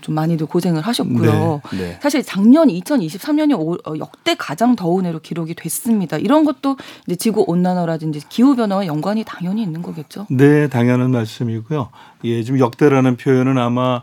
좀 0.00 0.14
많이들 0.14 0.46
고생을 0.46 0.82
하셨고요. 0.82 1.62
네, 1.72 1.78
네. 1.78 1.98
사실 2.02 2.22
작년 2.22 2.68
2023년이 2.68 3.54
어, 3.86 3.98
역대 3.98 4.34
가장 4.34 4.76
더운 4.76 5.06
해로 5.06 5.20
기록이 5.20 5.54
됐습니다. 5.54 6.16
이런 6.18 6.44
것도 6.44 6.76
이제 7.06 7.16
지구 7.16 7.44
온난화라든지 7.46 8.22
기후 8.28 8.56
변화와 8.56 8.86
연관이 8.86 9.24
당연히 9.24 9.62
있는 9.62 9.82
거겠죠. 9.82 10.26
네, 10.30 10.68
당연한 10.68 11.10
말씀이고요. 11.10 11.88
예, 12.24 12.42
지금 12.42 12.58
역대라는 12.58 13.16
표현은 13.16 13.58
아마 13.58 14.02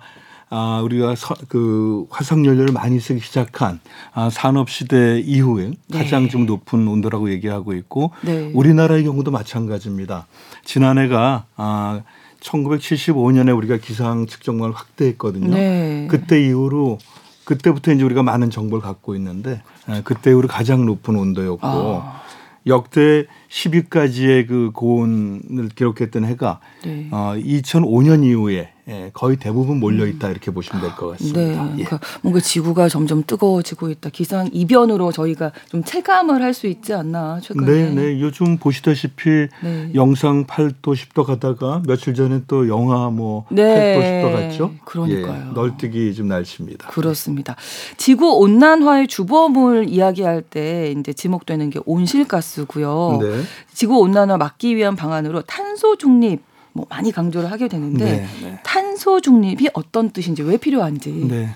아, 0.55 0.81
우리가 0.83 1.15
서, 1.15 1.33
그 1.47 2.05
화석 2.11 2.45
연료를 2.45 2.73
많이 2.73 2.99
쓰기 2.99 3.19
시작한 3.19 3.79
아, 4.13 4.29
산업 4.29 4.69
시대 4.69 5.19
이후에 5.19 5.71
네. 5.87 5.97
가장 5.97 6.29
좀 6.29 6.45
높은 6.45 6.87
온도라고 6.87 7.31
얘기하고 7.31 7.73
있고 7.73 8.11
네. 8.21 8.51
우리나라의 8.53 9.03
경우도 9.03 9.31
마찬가지입니다. 9.31 10.27
지난해가 10.63 11.45
아 11.55 12.01
1975년에 12.43 13.55
우리가 13.55 13.77
기상 13.77 14.25
측정망을 14.27 14.73
확대했거든요. 14.73 15.53
네. 15.53 16.07
그때 16.09 16.43
이후로 16.43 16.99
그때부터 17.45 17.91
이제 17.91 18.03
우리가 18.03 18.23
많은 18.23 18.49
정보를 18.49 18.81
갖고 18.81 19.15
있는데 19.15 19.61
에, 19.89 20.01
그때 20.03 20.31
이후로 20.31 20.47
가장 20.47 20.85
높은 20.85 21.15
온도였고 21.15 21.67
아. 21.67 22.21
역대 22.67 23.25
10위까지의 23.49 24.47
그 24.47 24.71
고온을 24.73 25.69
기록했던 25.75 26.25
해가 26.25 26.59
네. 26.85 27.07
어, 27.11 27.33
2005년 27.35 28.23
이후에 28.23 28.72
예, 28.89 29.11
거의 29.13 29.37
대부분 29.37 29.79
몰려 29.79 30.05
있다 30.05 30.29
이렇게 30.29 30.51
보시면 30.51 30.81
될것 30.81 31.17
네, 31.17 31.25
같습니다. 31.25 31.63
예. 31.79 31.83
그러니까 31.83 31.99
뭔가 32.21 32.39
지구가 32.39 32.89
점점 32.89 33.23
뜨거워지고 33.25 33.89
있다. 33.89 34.09
기상 34.09 34.49
이변으로 34.51 35.11
저희가 35.11 35.51
좀 35.69 35.83
체감을 35.83 36.41
할 36.41 36.53
수 36.53 36.67
있지 36.67 36.93
않나 36.93 37.39
최근에. 37.41 37.65
네, 37.65 37.89
네. 37.95 38.21
요즘 38.21 38.57
보시다시피 38.57 39.47
네. 39.63 39.91
영상 39.95 40.45
8도 40.45 40.93
10도 40.93 41.23
가다가 41.23 41.81
며칠 41.87 42.13
전에 42.13 42.41
또 42.47 42.67
영하 42.67 43.09
뭐 43.09 43.45
네. 43.49 43.97
8도 43.97 44.03
10도 44.03 44.33
갔죠? 44.33 44.71
그러니까요. 44.85 45.47
예, 45.49 45.53
널뛰기 45.53 46.13
좀 46.13 46.27
날씨입니다. 46.27 46.89
그렇습니다. 46.89 47.55
지구 47.97 48.37
온난화의 48.37 49.07
주범을 49.07 49.89
이야기할 49.89 50.43
때 50.43 50.93
이제 50.95 51.11
지목되는 51.11 51.71
게 51.71 51.79
온실가스고요. 51.85 53.19
네. 53.21 53.41
지구 53.73 53.97
온난화 53.99 54.37
막기 54.37 54.75
위한 54.75 54.95
방안으로 54.95 55.41
탄소 55.41 55.97
중립 55.97 56.43
뭐 56.73 56.85
많이 56.89 57.11
강조를 57.11 57.51
하게 57.51 57.67
되는데 57.67 58.03
네, 58.03 58.27
네. 58.41 58.59
탄소 58.63 59.21
중립이 59.21 59.69
어떤 59.73 60.09
뜻인지 60.09 60.41
왜 60.41 60.57
필요한지. 60.57 61.11
네. 61.11 61.49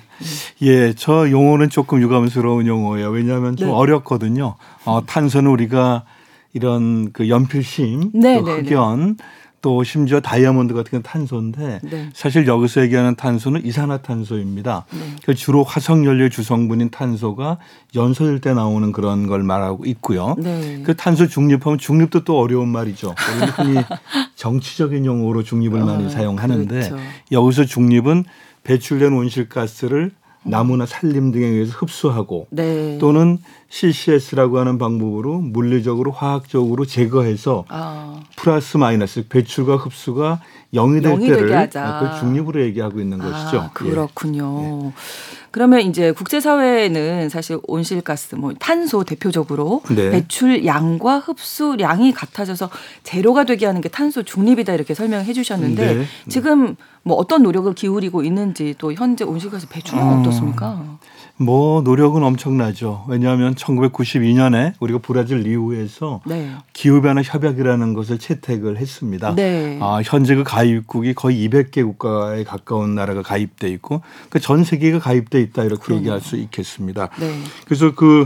예, 0.62 0.93
저 0.93 1.30
용어는 1.30 1.69
조금 1.69 2.01
유감스러운 2.01 2.67
용어예요. 2.67 3.10
왜냐하면 3.10 3.56
좀 3.56 3.69
네. 3.69 3.73
어렵거든요. 3.73 4.56
어, 4.86 5.06
탄소는 5.06 5.49
우리가 5.49 6.03
이런 6.53 7.12
그 7.12 7.30
연필심, 7.30 8.12
네, 8.13 8.39
또 8.39 8.45
네, 8.45 8.62
흑연, 8.62 9.17
또 9.67 9.84
심지어 9.84 10.21
다이아몬드 10.21 10.73
같은 10.73 10.91
건 10.91 11.03
탄소인데 11.03 11.80
네. 11.84 12.10
사실 12.13 12.47
여기서 12.47 12.84
얘기하는 12.84 13.15
탄소는 13.15 13.65
이산화탄소입니다. 13.65 14.86
네. 14.93 14.99
그 15.25 15.36
주로 15.36 15.65
화석 15.65 16.06
연료의 16.06 16.30
주성분인 16.30 16.89
탄소가 16.89 17.58
연소될 17.93 18.39
때 18.39 18.53
나오는 18.53 18.93
그런 18.93 19.27
걸 19.27 19.43
말하고 19.43 19.84
있고요. 19.88 20.38
네. 20.38 20.82
그 20.86 20.95
탄소 20.95 21.27
중립하면 21.27 21.80
중립도 21.80 22.23
또 22.23 22.39
어려운 22.39 22.69
말이죠. 22.69 23.13
흔히 23.58 23.82
정치적인 24.36 25.06
용어로 25.06 25.43
중립을 25.43 25.82
많이 25.82 26.06
아, 26.06 26.10
사용하는데 26.12 26.73
그렇죠. 26.73 26.95
여기서 27.34 27.65
중립은 27.65 28.23
배출된 28.63 29.12
온실가스를 29.12 30.12
나무나 30.50 30.86
산림 30.86 31.32
등에 31.32 31.46
의해서 31.46 31.74
흡수하고 31.78 32.48
네. 32.50 32.98
또는 33.00 33.38
CCS라고 33.70 34.60
하는 34.60 34.78
방법으로 34.78 35.40
물리적으로 35.40 36.12
화학적으로 36.12 36.86
제거해서 36.86 37.66
아, 37.68 38.22
플러스 38.36 38.78
마이너스 38.78 39.28
배출과 39.28 39.76
흡수가 39.76 40.40
영이 40.74 41.02
될 41.02 41.12
영이 41.12 41.28
되게 41.28 41.36
때를 41.36 41.58
하자. 41.58 42.00
그 42.00 42.20
중립으로 42.20 42.62
얘기하고 42.62 43.00
있는 43.00 43.18
것이죠. 43.18 43.60
아, 43.60 43.70
그렇군요. 43.74 44.92
그러면 45.58 45.82
이제 45.82 46.12
국제사회는 46.12 47.30
사실 47.30 47.58
온실가스, 47.65 48.36
뭐 48.36 48.54
탄소 48.60 49.04
대표적으로 49.04 49.82
네. 49.89 50.12
배출량과 50.12 51.17
흡수량이 51.17 52.12
같아져서 52.13 52.70
제로가 53.02 53.43
되게 53.43 53.65
하는 53.65 53.82
게 53.82 53.89
탄소 53.89 54.22
중립이다 54.22 54.76
이렇게 54.76 54.93
설명해 54.93 55.34
주셨는데 55.34 55.96
네. 55.96 56.04
지금 56.30 56.76
뭐 57.02 57.17
어떤 57.17 57.41
노력을 57.41 57.74
기울이고 57.74 58.22
있는지 58.22 58.76
또 58.78 58.93
현재 58.93 59.24
온실가스 59.24 59.67
배출량 59.67 60.08
음. 60.08 60.20
어떻습니까? 60.20 61.00
뭐 61.39 61.82
노력은 61.82 62.23
엄청나죠. 62.23 63.06
왜냐하면 63.08 63.54
1992년에 63.54 64.73
우리가 64.80 65.00
브라질 65.04 65.39
리우에서 65.41 66.21
네. 66.26 66.52
기후변화 66.73 67.21
협약이라는 67.23 67.93
것을 67.93 68.17
채택을 68.17 68.78
했습니다. 68.78 69.36
네. 69.36 69.78
아, 69.82 70.02
현재 70.04 70.34
그 70.36 70.43
가입국이 70.43 71.13
거의 71.13 71.47
200개 71.47 71.84
국가에 71.86 72.43
가까운 72.43 72.95
나라가 72.95 73.21
가입돼 73.21 73.69
있고 73.69 74.02
그 74.30 74.39
전 74.39 74.63
세계가 74.63 75.00
가입돼 75.00 75.41
있다 75.41 75.63
이렇게 75.63 75.84
그럼요. 75.84 76.00
얘기할 76.00 76.21
수 76.21 76.38
있겠습니다. 76.38 77.10
네. 77.19 77.39
그래서 77.65 77.93
그 77.93 78.26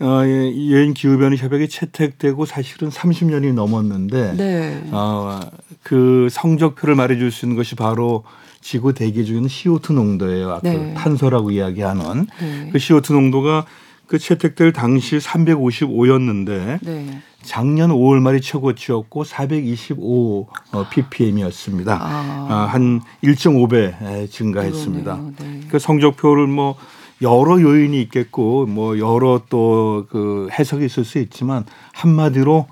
어, 0.00 0.22
예, 0.24 0.50
유엔 0.52 0.92
기후변화 0.92 1.36
협약이 1.36 1.68
채택되고 1.68 2.46
사실은 2.46 2.88
30년이 2.88 3.54
넘었는데 3.54 4.34
네. 4.36 4.82
어, 4.90 5.38
그 5.84 6.26
성적표를 6.32 6.96
말해줄 6.96 7.30
수 7.30 7.46
있는 7.46 7.56
것이 7.56 7.76
바로 7.76 8.24
지구 8.64 8.94
대기 8.94 9.26
중에는 9.26 9.46
CO2 9.46 9.92
농도예요. 9.92 10.50
아까 10.52 10.62
네. 10.62 10.94
탄소라고 10.94 11.50
이야기하는 11.50 12.26
네. 12.40 12.70
그 12.72 12.78
CO2 12.78 13.12
농도가 13.12 13.66
그 14.06 14.18
채택될 14.18 14.72
당시 14.72 15.18
355였는데 15.18 16.78
네. 16.82 17.22
작년 17.42 17.90
5월 17.90 18.20
말이 18.20 18.40
최고치였고 18.40 19.24
425 19.24 20.48
어, 20.72 20.86
ppm이었습니다. 20.88 21.92
아. 21.92 22.46
아, 22.48 22.54
한 22.70 23.02
1.5배 23.22 24.30
증가했습니다. 24.30 25.20
네. 25.40 25.60
그 25.68 25.78
성적표를 25.78 26.46
뭐 26.46 26.74
여러 27.20 27.60
요인이 27.60 28.00
있겠고 28.00 28.64
뭐 28.64 28.98
여러 28.98 29.42
또 29.50 30.06
그 30.08 30.48
해석이 30.58 30.86
있을 30.86 31.04
수 31.04 31.18
있지만 31.18 31.64
한마디로 31.92 32.66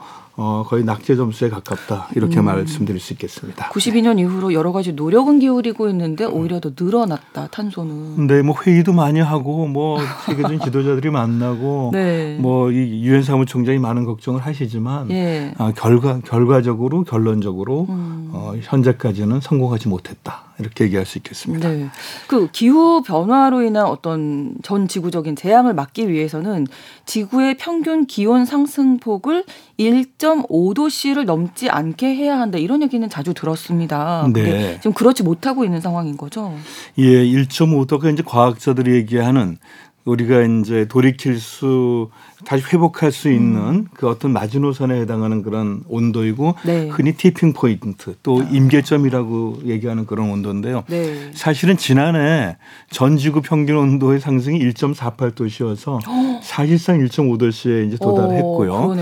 어 0.44 0.64
거의 0.66 0.82
낙제 0.82 1.14
점수에 1.14 1.48
가깝다 1.50 2.08
이렇게 2.16 2.40
음. 2.40 2.46
말씀드릴 2.46 2.98
수 2.98 3.12
있겠습니다. 3.12 3.68
92년 3.68 4.18
이후로 4.18 4.52
여러 4.54 4.72
가지 4.72 4.92
노력은 4.92 5.38
기울이고 5.38 5.88
있는데 5.90 6.24
오히려 6.24 6.58
더 6.58 6.72
늘어났다 6.76 7.46
탄소는. 7.46 8.16
근데 8.16 8.42
뭐 8.42 8.56
회의도 8.60 8.92
많이 8.92 9.20
하고 9.20 9.68
뭐 9.68 10.00
세계적인 10.26 10.58
지도자들이 10.66 11.10
만나고 11.10 11.90
네. 11.92 12.38
뭐이 12.40 13.04
유엔 13.04 13.22
사무총장이 13.22 13.78
많은 13.78 14.04
걱정을 14.04 14.40
하시지만 14.40 15.12
예. 15.12 15.54
아, 15.58 15.72
결과 15.76 16.18
결과적으로 16.18 17.04
결론적으로 17.04 17.86
음. 17.88 18.30
어, 18.32 18.54
현재까지는 18.60 19.40
성공하지 19.40 19.88
못했다 19.88 20.51
이렇게 20.58 20.84
얘기할 20.84 21.06
수 21.06 21.18
있겠습니다. 21.18 21.68
네. 21.68 21.88
그 22.26 22.50
기후 22.50 23.02
변화로 23.02 23.62
인한 23.62 23.86
어떤 23.86 24.54
전 24.62 24.88
지구적인 24.88 25.36
재앙을 25.36 25.74
막기 25.74 26.08
위해서는 26.08 26.66
지구의 27.06 27.56
평균 27.56 28.06
기온 28.06 28.44
상승폭을 28.44 29.44
1.5도씨를 29.78 31.24
넘지 31.24 31.68
않게 31.68 32.14
해야 32.14 32.38
한다. 32.38 32.58
이런 32.58 32.82
얘기는 32.82 33.08
자주 33.08 33.34
들었습니다. 33.34 34.28
네. 34.32 34.76
지금 34.76 34.92
그렇지 34.92 35.22
못하고 35.22 35.64
있는 35.64 35.80
상황인 35.80 36.16
거죠. 36.16 36.54
예, 36.98 37.04
1.5도가 37.04 38.12
이제 38.12 38.22
과학자들이 38.24 38.94
얘기하는 38.94 39.58
우리가 40.04 40.42
이제 40.42 40.86
돌이킬 40.86 41.38
수 41.38 42.10
다시 42.44 42.64
회복할 42.72 43.12
수 43.12 43.30
있는 43.30 43.60
음. 43.60 43.86
그 43.94 44.08
어떤 44.08 44.32
마지노선에 44.32 45.00
해당하는 45.00 45.42
그런 45.42 45.82
온도이고 45.88 46.56
네. 46.64 46.88
흔히 46.88 47.12
티핑 47.12 47.52
포인트 47.52 48.14
또 48.22 48.40
아. 48.40 48.48
임계점이라고 48.50 49.60
얘기하는 49.64 50.06
그런 50.06 50.30
온도인데요. 50.30 50.84
네. 50.88 51.30
사실은 51.34 51.76
지난해 51.76 52.56
전 52.90 53.16
지구 53.16 53.42
평균 53.42 53.76
온도의 53.76 54.18
상승이 54.20 54.58
1.48도씨여서 54.58 56.00
사실상 56.42 56.98
1.5도씨에 56.98 57.86
이제 57.86 57.96
도달했고요. 57.96 58.72
오, 58.72 58.94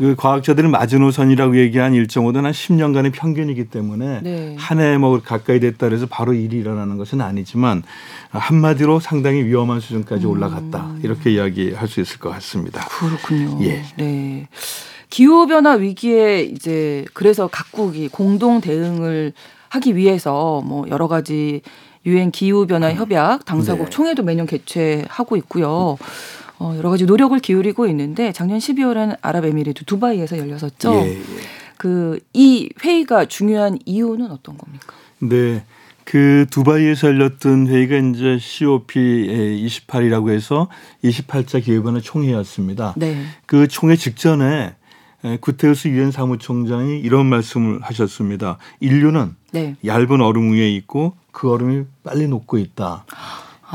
그 0.00 0.16
과학자들은 0.16 0.70
마지노선이라고 0.70 1.58
얘기한 1.58 1.92
1.5도는 1.92 2.44
한 2.44 2.52
10년간의 2.52 3.12
평균이기 3.12 3.66
때문에 3.66 4.20
네. 4.22 4.56
한해 4.58 4.96
뭐 4.96 5.20
가까이 5.20 5.60
됐다 5.60 5.88
그래서 5.88 6.06
바로 6.06 6.32
일이 6.32 6.56
일어나는 6.56 6.96
것은 6.96 7.20
아니지만 7.20 7.82
한마디로 8.30 8.98
상당히 9.00 9.44
위험한 9.44 9.80
수준까지 9.80 10.24
올라갔다 10.24 10.86
음. 10.86 11.00
이렇게 11.04 11.32
이야기할 11.32 11.86
수 11.86 12.00
있을 12.00 12.18
것 12.18 12.30
같습니다. 12.30 12.80
그렇군요. 12.88 13.62
예. 13.62 13.82
네. 13.98 14.48
기후 15.10 15.46
변화 15.46 15.72
위기에 15.72 16.44
이제 16.44 17.04
그래서 17.12 17.48
각국이 17.48 18.08
공동 18.08 18.62
대응을 18.62 19.34
하기 19.68 19.96
위해서 19.96 20.62
뭐 20.64 20.86
여러 20.88 21.08
가지 21.08 21.60
유엔 22.06 22.30
기후 22.30 22.66
변화 22.66 22.90
협약 22.94 23.44
당사국 23.44 23.84
네. 23.84 23.90
총회도 23.90 24.22
매년 24.22 24.46
개최하고 24.46 25.36
있고요. 25.36 25.98
어, 26.60 26.74
여러 26.76 26.90
가지 26.90 27.06
노력을 27.06 27.36
기울이고 27.38 27.86
있는데 27.88 28.32
작년 28.32 28.58
12월에는 28.58 29.16
아랍에미리트 29.22 29.86
두바이에서 29.86 30.36
열렸었죠. 30.38 30.92
예, 30.92 31.16
예. 31.16 31.22
그이 31.78 32.68
회의가 32.84 33.24
중요한 33.24 33.78
이유는 33.86 34.30
어떤 34.30 34.58
겁니까? 34.58 34.94
네. 35.20 35.64
그 36.04 36.44
두바이에서 36.50 37.08
열렸던 37.08 37.68
회의가 37.68 37.96
이제 37.96 38.38
COP 38.38 38.98
28이라고 38.98 40.30
해서 40.30 40.68
28차 41.02 41.64
기후변화 41.64 42.00
총회였습니다. 42.00 42.94
네. 42.96 43.24
그 43.46 43.66
총회 43.66 43.96
직전에 43.96 44.74
구테우스 45.40 45.88
유엔 45.88 46.10
사무총장이 46.10 46.98
이런 46.98 47.26
말씀을 47.26 47.80
하셨습니다. 47.80 48.58
인류는 48.80 49.34
네. 49.52 49.76
얇은 49.84 50.20
얼음 50.20 50.52
위에 50.52 50.70
있고 50.76 51.14
그 51.32 51.50
얼음이 51.50 51.84
빨리 52.02 52.28
녹고 52.28 52.58
있다. 52.58 53.04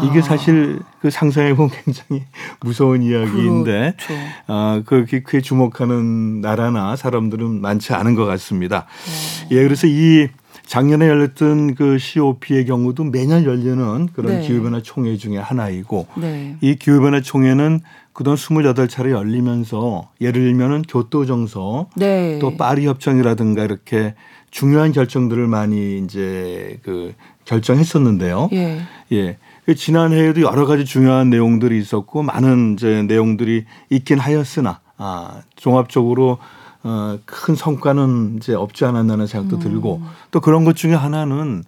이게 0.03 0.19
아. 0.19 0.21
사실 0.21 0.79
그 0.99 1.09
상상해 1.09 1.55
보면 1.55 1.71
굉장히 1.83 2.23
무서운 2.61 3.01
이야기인데 3.01 3.95
그렇죠. 3.97 4.21
아, 4.47 4.81
그렇게 4.85 5.21
그에 5.21 5.41
주목하는 5.41 6.41
나라나 6.41 6.95
사람들은 6.95 7.61
많지 7.61 7.93
않은 7.93 8.15
것 8.15 8.25
같습니다. 8.25 8.79
어. 8.79 9.47
예, 9.51 9.63
그래서 9.63 9.87
이 9.87 10.27
작년에 10.65 11.07
열렸던 11.07 11.75
그 11.75 11.97
COP의 11.99 12.65
경우도 12.65 13.05
매년 13.05 13.43
열리는 13.43 14.07
그런 14.07 14.39
네. 14.39 14.47
기후변화 14.47 14.81
총회 14.81 15.15
중에 15.15 15.37
하나이고 15.37 16.07
네. 16.15 16.57
이 16.61 16.75
기후변화 16.75 17.21
총회는 17.21 17.81
그동안 18.13 18.37
28차례 18.37 19.11
열리면서 19.11 20.09
예를 20.21 20.41
들면은 20.41 20.83
교토 20.83 21.25
정서 21.25 21.87
네. 21.95 22.39
또 22.39 22.55
파리 22.57 22.87
협정이라든가 22.87 23.63
이렇게 23.63 24.15
중요한 24.49 24.93
결정들을 24.93 25.47
많이 25.47 25.99
이제 25.99 26.79
그 26.83 27.13
결정했었는데요. 27.43 28.49
예. 28.53 28.81
예. 29.11 29.37
그 29.65 29.73
지난해에도 29.73 30.41
여러 30.41 30.65
가지 30.65 30.85
중요한 30.85 31.29
내용들이 31.29 31.79
있었고 31.79 32.21
많은 32.21 32.73
이제 32.73 33.01
내용들이 33.03 33.65
있긴 33.89 34.19
하였으나 34.19 34.79
아, 34.97 35.41
종합적으로 35.55 36.37
어, 36.83 37.17
큰 37.25 37.55
성과는 37.55 38.37
이제 38.37 38.53
없지 38.53 38.85
않았나는 38.85 39.25
생각도 39.25 39.57
음. 39.57 39.59
들고 39.59 40.01
또 40.29 40.39
그런 40.39 40.65
것 40.65 40.75
중에 40.75 40.93
하나는 40.93 41.63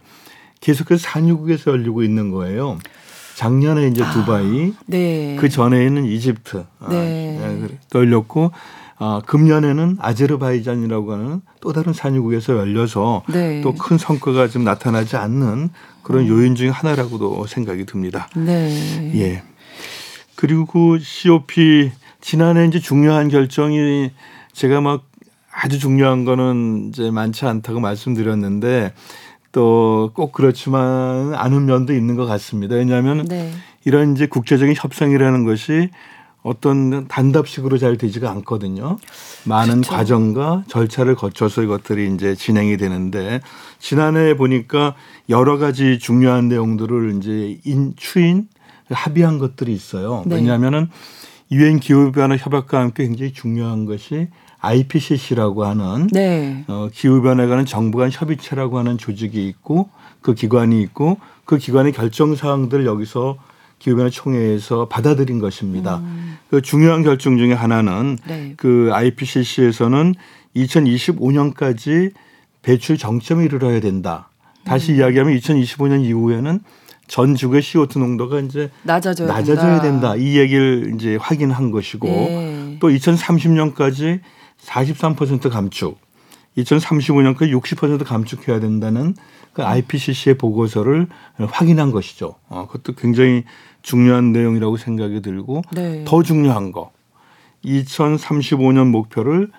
계속해서 0.62 1.02
산유국에서 1.02 1.72
열리고 1.72 2.04
있는 2.04 2.30
거예요. 2.32 2.78
작년에 3.36 3.88
이제 3.88 4.04
아, 4.04 4.12
두바이, 4.12 4.74
아, 4.76 4.84
네. 4.86 5.36
그 5.40 5.50
전에는 5.50 6.06
이집트 6.06 6.66
아, 6.80 6.90
네. 6.90 7.40
아, 7.42 7.98
열렸고 7.98 8.52
아, 9.00 9.22
금년에는 9.26 9.98
아제르바이잔이라고 10.00 11.14
하는 11.14 11.42
또 11.62 11.72
다른 11.72 11.94
산유국에서 11.94 12.58
열려서 12.58 13.24
네. 13.28 13.62
또큰 13.62 13.98
성과가 13.98 14.48
좀 14.48 14.64
나타나지 14.64 15.18
않는 15.18 15.70
그런 16.08 16.24
음. 16.24 16.30
요인 16.30 16.56
중에 16.56 16.70
하나라고도 16.70 17.46
생각이 17.48 17.86
듭니다. 17.86 18.30
네. 18.34 19.12
예. 19.16 19.44
그리고 20.36 20.66
그 20.66 21.00
COP 21.04 21.92
지난해 22.22 22.66
이제 22.66 22.80
중요한 22.80 23.28
결정이 23.28 24.12
제가 24.54 24.80
막 24.80 25.04
아주 25.52 25.80
중요한 25.80 26.24
거는 26.24 26.92
이제 26.94 27.12
많지 27.12 27.44
않다고 27.44 27.82
말씀드렸는데 27.82 28.94
또 29.52 30.12
꼭 30.14 30.32
그렇지만 30.32 31.34
않은 31.36 31.66
면도 31.66 31.94
있는 31.94 32.16
것 32.16 32.26
같습니다. 32.26 32.76
왜냐하면 32.76 33.26
네. 33.26 33.52
이런 33.84 34.14
이제 34.14 34.28
국제적인 34.28 34.76
협상이라는 34.78 35.44
것이 35.44 35.90
어떤 36.48 37.08
단답식으로 37.10 37.78
잘 37.78 37.98
되지가 37.98 38.32
않거든요. 38.32 38.98
많은 39.44 39.82
그렇죠. 39.82 39.92
과정과 39.92 40.64
절차를 40.68 41.16
거쳐서 41.16 41.62
이것들이 41.62 42.14
이제 42.14 42.36
진행이 42.36 42.78
되는데 42.78 43.42
지난해 43.80 44.38
보니까 44.38 44.96
여러 45.28 45.58
가지 45.58 46.00
중요한 46.00 46.48
내용들을 46.48 47.18
이제 47.18 47.60
인 47.66 47.94
추인 47.98 48.48
합의한 48.90 49.40
것들이 49.40 49.74
있어요. 49.74 50.24
네. 50.26 50.36
왜냐하면은 50.36 50.90
유엔 51.52 51.82
기후 51.82 52.14
변화 52.14 52.38
협약과 52.38 52.80
함께 52.80 53.04
굉장히 53.04 53.34
중요한 53.34 53.86
것이 53.86 54.30
IPCC라고 54.60 55.66
하는 55.66 56.08
네. 56.14 56.64
어, 56.68 56.88
기후 56.94 57.22
변화에 57.22 57.48
관한 57.48 57.66
정부 57.66 58.00
간 58.00 58.10
협의체라고 58.10 58.80
하는 58.80 58.98
조직이 58.98 59.46
있고 59.48 59.90
그 60.22 60.34
기관이 60.34 60.82
있고 60.82 61.18
그 61.44 61.58
기관의 61.58 61.92
결정 61.92 62.36
사항들을 62.36 62.86
여기서 62.86 63.38
기후변화 63.80 64.10
총회에서 64.10 64.88
받아들인 64.88 65.40
것입니다. 65.40 65.98
음. 65.98 66.38
그 66.50 66.62
중요한 66.62 67.04
결정 67.04 67.38
중에 67.38 67.54
하나는 67.54 68.18
네. 68.28 68.54
그 68.58 68.90
IPCC에서는 68.92 70.16
2025년까지 70.56 72.12
배출 72.62 72.98
정점에 72.98 73.46
이르러야 73.46 73.80
된다. 73.80 74.30
다시 74.64 74.94
음. 74.94 74.98
이야기하면 74.98 75.38
2025년 75.38 76.04
이후에는 76.04 76.60
전 77.08 77.36
지구의 77.36 77.62
CO2 77.62 78.00
농도가 78.00 78.40
이제 78.40 78.70
낮아져야, 78.84 79.28
낮아져야 79.28 79.82
된다. 79.82 80.14
된다. 80.14 80.16
이 80.18 80.38
얘기를 80.38 80.94
이제 80.96 81.16
확인한 81.16 81.72
것이고 81.72 82.08
네. 82.08 82.78
또 82.82 82.90
2030년까지 82.90 84.20
43% 84.66 85.50
감축, 85.50 85.98
2035년까지 86.58 87.58
60% 87.58 88.04
감축해야 88.04 88.60
된다는 88.60 89.16
그 89.58 89.66
IPCC의 89.66 90.38
보고서를 90.38 91.08
확인한 91.40 91.90
것이죠. 91.90 92.36
어, 92.48 92.68
그것도 92.68 92.94
굉장히 92.96 93.44
중요한 93.82 94.32
내용이라고 94.32 94.78
생각이 94.78 95.24
들고 95.24 95.64
네. 95.72 96.04
더 96.06 96.22
중요한 96.22 96.72
거 96.72 96.92
2035년 97.66 98.92
목표를 98.92 99.50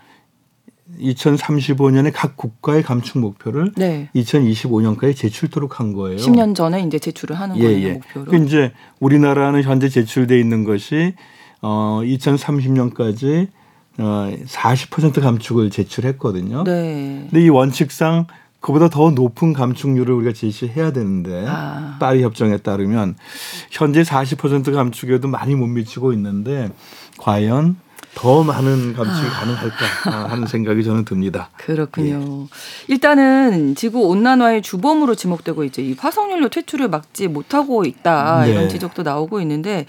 2035년에 1.01 2.13
각 2.15 2.37
국가의 2.37 2.85
감축 2.85 3.19
목표를 3.19 3.73
네. 3.77 4.09
2025년까지 4.15 5.17
제출토록 5.17 5.81
한 5.81 5.95
거예요. 5.95 6.19
10년 6.19 6.55
전에 6.55 6.81
이제 6.83 7.01
제출을 7.01 7.35
하는 7.35 7.57
예, 7.57 7.63
거예요, 7.65 7.89
예. 7.89 7.93
목표로. 7.95 8.25
그 8.27 8.37
이제 8.45 8.71
우리나라는 9.01 9.65
현재 9.65 9.89
제출돼 9.89 10.39
있는 10.39 10.63
것이 10.63 11.15
어 11.61 12.03
2030년까지 12.05 13.49
어40% 13.99 15.21
감축을 15.21 15.71
제출했거든요. 15.71 16.63
네. 16.63 17.27
근데 17.29 17.45
이 17.45 17.49
원칙상 17.49 18.29
그보다 18.61 18.89
더 18.89 19.11
높은 19.11 19.53
감축률을 19.53 20.13
우리가 20.15 20.33
제시해야 20.33 20.93
되는데 20.93 21.45
아. 21.49 21.97
파리 22.01 22.23
협정에 22.23 22.57
따르면 22.59 23.17
현재 23.71 24.03
40% 24.03 24.73
감축에도 24.73 25.29
많이 25.29 25.55
못 25.55 25.67
미치고 25.67 26.13
있는데 26.15 26.71
과연 27.19 27.77
더 28.15 28.43
많은 28.43 28.95
감축이 28.95 29.27
아. 29.29 29.31
가능할까 29.31 30.29
하는 30.29 30.47
생각이 30.47 30.83
저는 30.83 31.05
듭니다. 31.05 31.51
그렇군요. 31.57 32.19
예. 32.19 32.93
일단은 32.93 33.77
지구 33.77 34.09
온난화의 34.09 34.63
주범으로 34.63 35.15
지목되고 35.15 35.63
이제 35.63 35.83
이 35.83 35.95
화석연료 35.97 36.49
퇴출을 36.49 36.89
막지 36.89 37.29
못하고 37.29 37.85
있다 37.85 38.45
네. 38.45 38.51
이런 38.51 38.69
지적도 38.69 39.05
나오고 39.05 39.41
있는데 39.43 39.87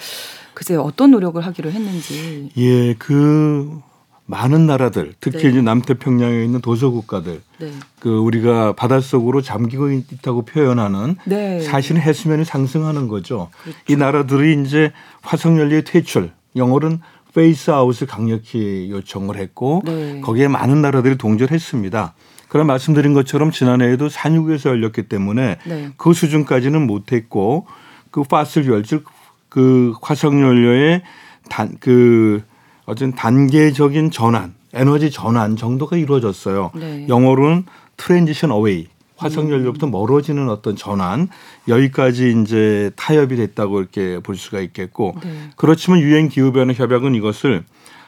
글쎄 0.53 0.75
어떤 0.75 1.11
노력을 1.11 1.43
하기로 1.43 1.71
했는지. 1.71 2.51
예, 2.57 2.93
그 2.95 3.81
많은 4.29 4.67
나라들, 4.67 5.13
특히 5.19 5.43
네. 5.43 5.49
이제 5.49 5.61
남태평양에 5.63 6.43
있는 6.43 6.61
도서 6.61 6.91
국가들, 6.91 7.41
네. 7.57 7.71
그 7.99 8.15
우리가 8.15 8.73
바닷속으로 8.73 9.41
잠기고 9.41 9.89
있다고 9.91 10.45
표현하는 10.45 11.15
네. 11.25 11.59
사실은 11.61 11.99
해수면이 11.99 12.45
상승하는 12.45 13.07
거죠. 13.07 13.49
그렇죠. 13.63 13.79
이 13.87 13.95
나라들이 13.95 14.61
이제 14.61 14.91
화석연료의 15.21 15.83
퇴출, 15.83 16.31
영어로는 16.55 16.99
phase 17.33 17.71
out을 17.71 18.05
강력히 18.05 18.89
요청을 18.91 19.37
했고 19.37 19.81
네. 19.83 20.21
거기에 20.21 20.47
많은 20.47 20.83
나라들이 20.83 21.17
동조했습니다. 21.17 22.13
그런 22.49 22.67
말씀드린 22.67 23.15
것처럼 23.15 23.49
지난해에도 23.49 24.09
산유국에서 24.09 24.69
열렸기 24.69 25.03
때문에 25.09 25.57
네. 25.65 25.89
그 25.97 26.13
수준까지는 26.13 26.85
못했고 26.85 27.65
그 28.11 28.21
fossil 28.23 28.63
fuel 28.63 28.83
즉 28.83 29.47
그 29.47 29.95
화석연료의 30.03 31.01
단 31.49 31.96
그 31.96 32.43
어떤 32.89 33.13
단계적인 33.13 34.09
전환, 34.09 34.55
에너지 34.73 35.11
전환 35.11 35.55
정도가 35.55 35.95
이루어졌어요. 35.95 36.71
네. 36.73 37.05
영어로는 37.07 37.65
transition 37.97 38.49
away 38.51 38.87
화석 39.15 39.51
연료부터 39.51 39.85
멀어지는 39.85 40.49
어떤 40.49 40.75
전환 40.75 41.27
여기까지 41.67 42.33
이제 42.41 42.89
타협이 42.95 43.35
됐다고 43.35 43.79
이렇게 43.79 44.19
볼 44.19 44.37
수가 44.37 44.59
있겠고 44.61 45.15
네. 45.21 45.49
그렇지만 45.55 45.99
유엔 45.99 46.29
기후 46.29 46.51
변화 46.51 46.73
협약은 46.73 47.13
이것을 47.15 47.63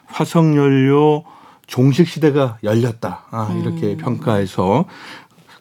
화석 0.07 0.55
연료 0.55 1.25
종식 1.67 2.07
시대가 2.07 2.57
열렸다 2.63 3.25
아, 3.29 3.55
이렇게 3.61 3.93
음. 3.93 3.97
평가해서 3.97 4.85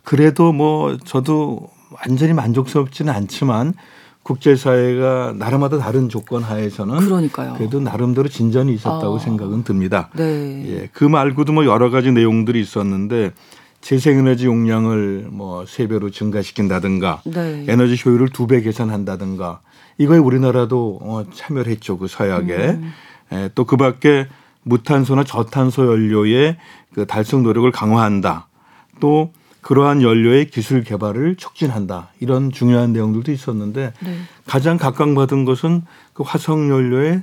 그래도 0.03 0.53
뭐 0.53 0.97
저도 1.05 1.69
완전히 2.07 2.33
만족스럽지는 2.33 3.13
않지만 3.13 3.75
국제사회가 4.23 5.35
나라마다 5.37 5.79
다른 5.79 6.09
조건 6.09 6.43
하에서는 6.43 6.99
그러니까요. 6.99 7.55
그래도 7.57 7.81
나름대로 7.81 8.29
진전이 8.29 8.73
있었다고 8.75 9.17
아. 9.17 9.19
생각은 9.19 9.65
듭니다. 9.65 10.11
네. 10.15 10.65
예, 10.67 10.89
그 10.93 11.05
말고도 11.05 11.53
뭐 11.53 11.65
여러 11.65 11.91
가지 11.91 12.13
내용들이 12.13 12.61
있었는데 12.61 13.33
재생에너지 13.81 14.47
용량을 14.47 15.27
뭐 15.31 15.65
세 15.67 15.87
배로 15.89 16.11
증가시킨다든가 16.11 17.23
네. 17.25 17.65
에너지 17.69 17.97
효율을 18.05 18.29
두 18.29 18.47
배 18.47 18.61
개선한다든가 18.61 19.61
이거에 19.99 20.19
우리나라도 20.19 20.99
어, 21.03 21.25
참여를 21.33 21.71
했죠 21.73 21.97
그 21.99 22.07
서약에 22.07 22.55
음. 22.55 22.93
예, 23.33 23.51
또 23.55 23.65
그 23.65 23.77
밖에 23.77 24.27
무탄소나 24.65 25.25
저탄소 25.25 25.87
연료의 25.87 26.59
그 26.95 27.07
달성 27.07 27.43
노력을 27.43 27.71
강화한다 27.73 28.49
또 29.01 29.33
그러한 29.61 30.03
연료의 30.03 30.51
기술 30.51 30.83
개발을 30.83 31.37
촉진한다 31.37 32.09
이런 32.21 32.51
중요한 32.51 32.93
내용들도 32.93 33.31
있었는데 33.33 33.93
네. 34.01 34.17
가장 34.47 34.79
각광받은 34.79 35.45
것은 35.45 35.83
그 36.13 36.23
화석 36.23 36.69
연료의 36.69 37.23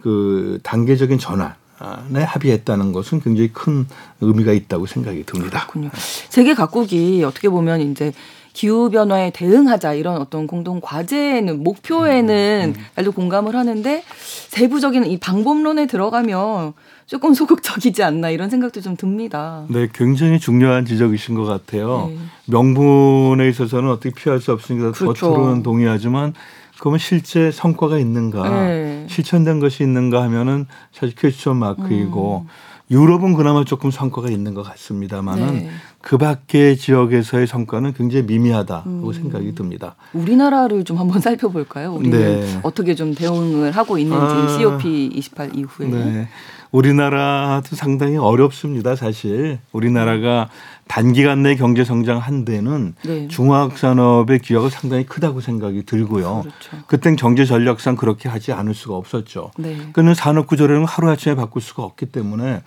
그 0.00 0.60
단계적인 0.62 1.18
전환. 1.18 1.54
에 1.80 2.22
합의했다는 2.24 2.90
것은 2.92 3.20
굉장히 3.20 3.52
큰 3.52 3.86
의미가 4.20 4.52
있다고 4.52 4.86
생각이 4.86 5.22
듭니다. 5.24 5.60
그렇군요. 5.60 5.90
세계 6.28 6.52
각국이 6.52 7.22
어떻게 7.22 7.48
보면 7.48 7.80
이제 7.80 8.12
기후 8.52 8.90
변화에 8.90 9.30
대응하자 9.30 9.94
이런 9.94 10.20
어떤 10.20 10.48
공동 10.48 10.80
과제는 10.80 11.62
목표에는 11.62 12.72
음, 12.74 12.80
음. 12.80 12.84
날도 12.96 13.12
공감을 13.12 13.54
하는데 13.54 14.02
세부적인 14.48 15.06
이 15.06 15.20
방법론에 15.20 15.86
들어가면 15.86 16.72
조금 17.08 17.32
소극적이지 17.32 18.02
않나 18.02 18.28
이런 18.28 18.50
생각도 18.50 18.82
좀 18.82 18.94
듭니다. 18.94 19.64
네, 19.68 19.88
굉장히 19.92 20.38
중요한 20.38 20.84
지적이신 20.84 21.34
것 21.34 21.44
같아요. 21.44 22.10
네. 22.10 22.18
명분에 22.46 23.48
있어서는 23.48 23.90
어떻게 23.90 24.10
피할 24.10 24.40
수 24.40 24.52
없으니까 24.52 24.92
그렇죠. 24.92 25.30
겉으로는 25.32 25.62
동의하지만 25.62 26.34
그러면 26.78 26.98
실제 26.98 27.50
성과가 27.50 27.98
있는가, 27.98 28.48
네. 28.50 29.06
실천된 29.08 29.58
것이 29.58 29.82
있는가 29.82 30.22
하면은 30.24 30.66
사실 30.92 31.16
퀘스천 31.16 31.56
마크이고 31.56 32.44
음. 32.46 32.48
유럽은 32.90 33.34
그나마 33.34 33.64
조금 33.64 33.90
성과가 33.90 34.28
있는 34.28 34.54
것 34.54 34.62
같습니다만은 34.62 35.46
네. 35.54 35.70
그 36.00 36.16
밖의 36.18 36.76
지역에서의 36.76 37.46
성과는 37.46 37.94
굉장히 37.94 38.24
미미하다고 38.26 38.88
음. 39.08 39.12
생각이 39.12 39.54
듭니다. 39.54 39.96
우리나라를 40.12 40.84
좀 40.84 40.98
한번 40.98 41.20
살펴볼까요? 41.22 41.94
우리는 41.94 42.18
네. 42.18 42.60
어떻게 42.62 42.94
좀 42.94 43.14
대응을 43.14 43.72
하고 43.72 43.98
있는지 43.98 44.34
아, 44.34 44.58
COP28 44.58 45.56
이후에. 45.56 45.88
네. 45.88 46.28
우리나라도 46.70 47.76
상당히 47.76 48.16
어렵습니다, 48.16 48.94
사실. 48.96 49.58
우리나라가 49.72 50.48
단기간 50.86 51.42
내 51.42 51.54
경제 51.54 51.84
성장한 51.84 52.44
데는 52.44 52.94
네. 53.04 53.28
중화학 53.28 53.78
산업의 53.78 54.40
기여가 54.40 54.68
상당히 54.70 55.04
크다고 55.06 55.40
생각이 55.40 55.84
들고요. 55.84 56.42
그렇죠. 56.42 56.84
그땐 56.86 57.16
경제 57.16 57.44
전략상 57.44 57.96
그렇게 57.96 58.28
하지 58.28 58.52
않을 58.52 58.74
수가 58.74 58.96
없었죠. 58.96 59.50
네. 59.58 59.76
그는 59.92 60.14
산업 60.14 60.46
구조를 60.46 60.84
하루아침에 60.84 61.34
바꿀 61.34 61.62
수가 61.62 61.82
없기 61.82 62.06
때문에 62.06 62.62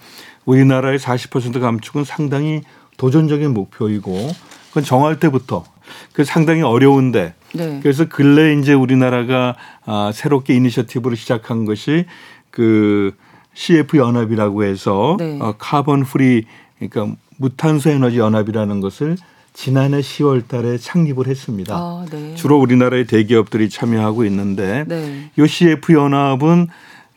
우리나라의 0.45 0.99
40% 0.99 1.60
감축은 1.60 2.04
상당히 2.04 2.62
도전적인 2.97 3.54
목표이고 3.54 4.32
그건 4.70 4.84
정할 4.84 5.20
때부터 5.20 5.64
그 6.14 6.24
상당히 6.24 6.62
어려운데 6.62 7.34
네. 7.54 7.80
그래서 7.82 8.06
근래 8.08 8.54
이제 8.54 8.74
우리나라가 8.74 9.56
아, 9.86 10.12
새롭게 10.14 10.56
이니셔티브를 10.56 11.18
시작한 11.18 11.66
것이 11.66 12.06
그 12.49 13.14
CF 13.54 13.97
연합이라고 13.97 14.64
해서 14.64 15.18
네. 15.20 15.38
어, 15.41 15.56
carbon 15.57 16.03
free 16.03 16.45
그러니까 16.80 17.16
무탄소 17.38 17.89
에너지 17.89 18.18
연합이라는 18.20 18.82
것을 18.82 19.18
지난해 19.54 19.99
10월 19.99 20.47
달에 20.47 20.78
창립을 20.78 21.28
했습니다. 21.28 21.76
아, 21.76 22.06
네. 22.10 22.36
주로 22.36 22.60
우리나라의 22.60 23.06
대기업들이 23.06 23.70
참여하고 23.70 24.26
있는데 24.26 24.86
네. 24.88 25.32
이 25.38 25.47
CF 25.47 25.93
연합은 25.93 26.68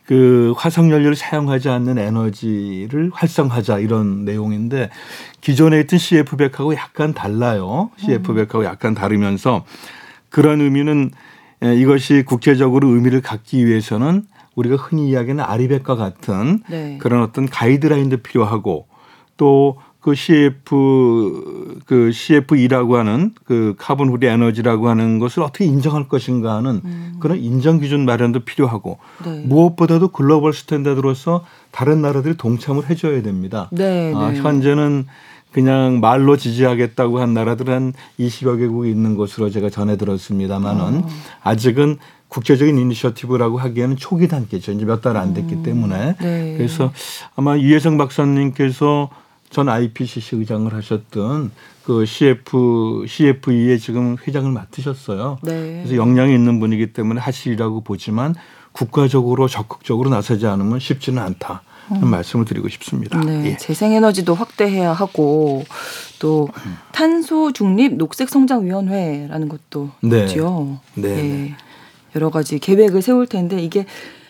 그 0.05 0.53
화석 0.55 0.91
연료를 0.91 1.15
사용하지 1.15 1.69
않는 1.69 1.97
에너지를 1.97 3.09
활성화하자 3.13 3.79
이런 3.79 4.23
내용인데 4.23 4.89
기존에 5.41 5.79
있던 5.81 5.97
CF100하고 5.97 6.75
약간 6.75 7.13
달라요. 7.13 7.89
CF100하고 7.99 8.59
음. 8.59 8.63
약간 8.65 8.93
다르면서 8.93 9.65
그런 10.29 10.61
의미는 10.61 11.11
이것이 11.61 12.23
국제적으로 12.23 12.89
의미를 12.89 13.21
갖기 13.21 13.65
위해서는 13.65 14.23
우리가 14.55 14.75
흔히 14.75 15.09
이야기하는 15.09 15.43
아리백과 15.43 15.95
같은 15.95 16.63
네. 16.69 16.97
그런 16.99 17.21
어떤 17.21 17.47
가이드라인도 17.47 18.17
필요하고 18.17 18.87
또 19.37 19.77
그 20.05 20.13
CF 20.13 21.79
그 21.87 22.11
CF2라고 22.13 22.91
하는 22.93 23.33
그 23.43 23.73
카본 23.79 24.09
후리 24.09 24.27
에너지라고 24.27 24.87
하는 24.87 25.17
것을 25.17 25.41
어떻게 25.41 25.65
인정할 25.65 26.07
것인가 26.07 26.53
하는 26.57 26.81
음. 26.85 27.15
그런 27.19 27.39
인정 27.39 27.79
기준 27.79 28.05
마련도 28.05 28.41
필요하고 28.41 28.99
네. 29.25 29.41
무엇보다도 29.47 30.09
글로벌 30.09 30.53
스탠다드로서 30.53 31.43
다른 31.71 32.03
나라들이 32.03 32.37
동참을 32.37 32.87
해줘야 32.87 33.23
됩니다. 33.23 33.67
네, 33.71 34.13
아, 34.15 34.29
네. 34.29 34.39
현재는 34.39 35.07
그냥 35.51 35.99
말로 36.01 36.37
지지하겠다고 36.37 37.19
한 37.19 37.33
나라들은 37.33 37.73
한 37.73 37.93
20여 38.19 38.59
개국이 38.59 38.91
있는 38.91 39.17
것으로 39.17 39.49
제가 39.49 39.71
전해 39.71 39.97
들었습니다만은 39.97 40.97
어. 40.99 41.09
아직은 41.41 41.97
국제적인 42.29 42.77
이니셔티브라고 42.77 43.57
하기에는 43.59 43.97
초기 43.97 44.27
단계죠. 44.27 44.71
이제 44.73 44.85
몇 44.85 45.01
달 45.01 45.15
안 45.17 45.33
됐기 45.33 45.55
음. 45.55 45.63
때문에. 45.63 46.15
네. 46.19 46.55
그래서 46.57 46.91
아마 47.35 47.55
이혜성 47.55 47.97
박사님께서 47.97 49.09
전 49.49 49.69
IPCC 49.69 50.35
의장을 50.37 50.73
하셨던 50.73 51.51
그 51.85 52.05
CF 52.05 53.05
CFE의 53.07 53.79
지금 53.79 54.17
회장을 54.27 54.51
맡으셨어요. 54.51 55.37
네. 55.43 55.83
그래서 55.83 55.95
역량이 55.95 56.33
있는 56.33 56.59
분이기 56.59 56.93
때문에 56.93 57.21
하시리라고 57.21 57.81
보지만 57.81 58.35
국가적으로 58.71 59.47
적극적으로 59.47 60.09
나서지 60.09 60.47
않으면 60.47 60.79
쉽지는 60.79 61.21
않다. 61.21 61.61
음. 61.91 62.07
말씀을 62.07 62.45
드리고 62.45 62.67
싶습니다. 62.67 63.19
네, 63.21 63.51
예. 63.51 63.57
재생에너지도 63.57 64.33
확대해야 64.33 64.91
하고 64.91 65.63
또 66.17 66.49
탄소 66.91 67.53
중립 67.53 67.93
녹색 67.95 68.27
성장 68.29 68.65
위원회라는 68.65 69.47
것도 69.47 69.91
네. 70.01 70.25
있죠. 70.25 70.79
네. 70.95 71.09
예. 71.09 71.55
여러 72.15 72.29
가지 72.29 72.59
계획을 72.59 73.01
세울 73.01 73.27
텐데 73.27 73.61
이게 73.61 73.85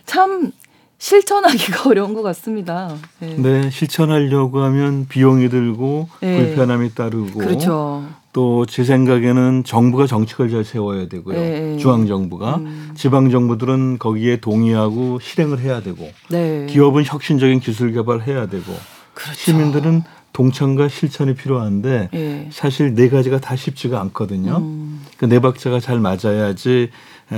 참 0.05 0.51
실천하기가 0.97 1.89
어려운 1.89 2.13
것 2.13 2.21
같습니다. 2.23 2.95
네, 3.19 3.35
네 3.37 3.69
실천하려고 3.69 4.61
하면 4.61 5.07
비용이 5.07 5.49
들고 5.49 6.09
네. 6.21 6.45
불편함이 6.45 6.95
따르고 6.95 7.39
그렇죠. 7.39 8.05
또 8.33 8.65
제 8.67 8.83
생각에는 8.83 9.63
정부가 9.63 10.07
정책을 10.07 10.49
잘 10.49 10.65
세워야 10.65 11.07
되고요. 11.07 11.39
네. 11.39 11.77
중앙 11.77 12.05
정부가 12.05 12.57
음. 12.57 12.91
지방 12.95 13.29
정부들은 13.29 13.97
거기에 13.97 14.37
동의하고 14.41 15.19
실행을 15.21 15.59
해야 15.59 15.81
되고 15.81 16.09
네. 16.29 16.65
기업은 16.69 17.05
혁신적인 17.05 17.61
기술 17.61 17.93
개발해야 17.93 18.47
되고 18.47 18.65
그렇죠. 19.13 19.39
시민들은 19.39 20.03
동참과 20.33 20.89
실천이 20.89 21.35
필요한데 21.35 22.09
네. 22.11 22.49
사실 22.51 22.93
네 22.93 23.07
가지가 23.07 23.39
다 23.39 23.55
쉽지가 23.55 24.01
않거든요. 24.01 24.57
음. 24.57 25.05
그네 25.17 25.39
박자가 25.39 25.79
잘 25.79 26.01
맞아야지 26.01 26.89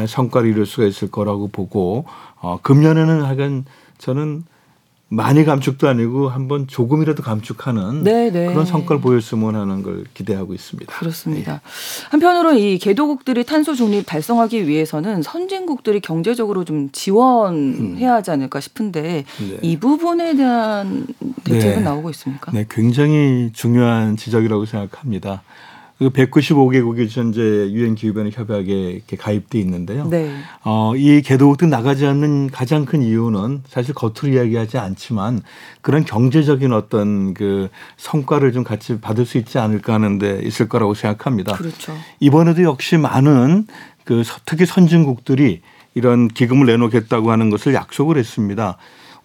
성과를 0.08 0.50
이룰 0.50 0.66
수가 0.66 0.86
있을 0.86 1.10
거라고 1.10 1.48
보고 1.48 2.06
어, 2.40 2.60
금년에는 2.62 3.24
하여간 3.24 3.66
저는 3.98 4.44
많이 5.10 5.46
감축도 5.46 5.88
아니고 5.88 6.28
한번 6.28 6.68
조금이라도 6.68 7.24
감축하는 7.24 8.04
네네. 8.04 8.30
네. 8.32 8.48
그런 8.48 8.66
성과를 8.66 9.02
보였으면 9.02 9.56
하는 9.56 9.82
걸 9.82 10.04
기대하고 10.14 10.54
있습니다. 10.54 10.94
그렇습니다. 10.94 11.54
예. 11.54 11.60
한편으로 12.10 12.56
이 12.56 12.78
개도국들이 12.78 13.46
탄소 13.46 13.74
중립 13.74 14.06
달성하기 14.06 14.68
위해서는 14.68 15.22
선진국들이 15.22 16.02
경제적으로 16.02 16.66
좀 16.66 16.90
지원해야 16.92 18.16
하지 18.16 18.32
않을까 18.32 18.60
싶은데 18.60 19.24
네. 19.40 19.58
이 19.62 19.78
부분에 19.78 20.36
대한 20.36 21.08
대책은 21.46 21.78
네. 21.78 21.82
나오고 21.82 22.10
있습니까? 22.10 22.52
네, 22.52 22.66
굉장히 22.70 23.52
중요한 23.54 24.18
지적이라고 24.18 24.66
생각합니다. 24.66 25.42
그 25.98 26.12
195개국이 26.12 27.08
현재 27.10 27.42
유엔 27.42 27.96
기후변화 27.96 28.30
협약에 28.32 29.02
가입돼 29.18 29.60
있는데요. 29.60 30.08
네. 30.08 30.32
어, 30.64 30.94
이 30.96 31.22
개도국들 31.24 31.70
나가지 31.70 32.06
않는 32.06 32.52
가장 32.52 32.86
큰 32.86 33.02
이유는 33.02 33.64
사실 33.68 33.96
겉으로 33.96 34.36
이야기하지 34.36 34.78
않지만 34.78 35.42
그런 35.82 36.06
경제적인 36.06 36.72
어떤 36.72 37.34
그 37.34 37.70
성과를 37.98 38.52
좀 38.52 38.64
같이 38.64 39.00
받을 39.00 39.26
수 39.26 39.40
있지 39.40 39.58
않을까 39.58 39.96
하는데 39.96 40.42
있을 40.44 40.70
거라고 40.70 40.94
생각합니다. 40.94 41.54
그렇죠. 41.54 41.96
이번에도 42.20 42.62
역시 42.62 42.98
많은 42.98 43.66
그 44.04 44.24
특히 44.46 44.68
선진국들이 44.68 45.62
이런 45.96 46.28
기금을 46.28 46.68
내놓겠다고 46.68 47.32
하는 47.32 47.50
것을 47.50 47.74
약속을 47.74 48.18
했습니다. 48.18 48.78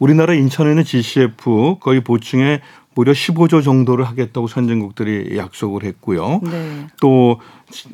우리나라 0.02 0.34
인천에 0.34 0.70
있는 0.70 0.82
GCF 0.82 1.76
거기 1.78 2.00
보충에 2.00 2.60
무려 2.96 3.12
15조 3.12 3.62
정도를 3.62 4.04
하겠다고 4.04 4.48
선진국들이 4.48 5.38
약속을 5.38 5.84
했고요. 5.84 6.40
네. 6.42 6.86
또 7.00 7.38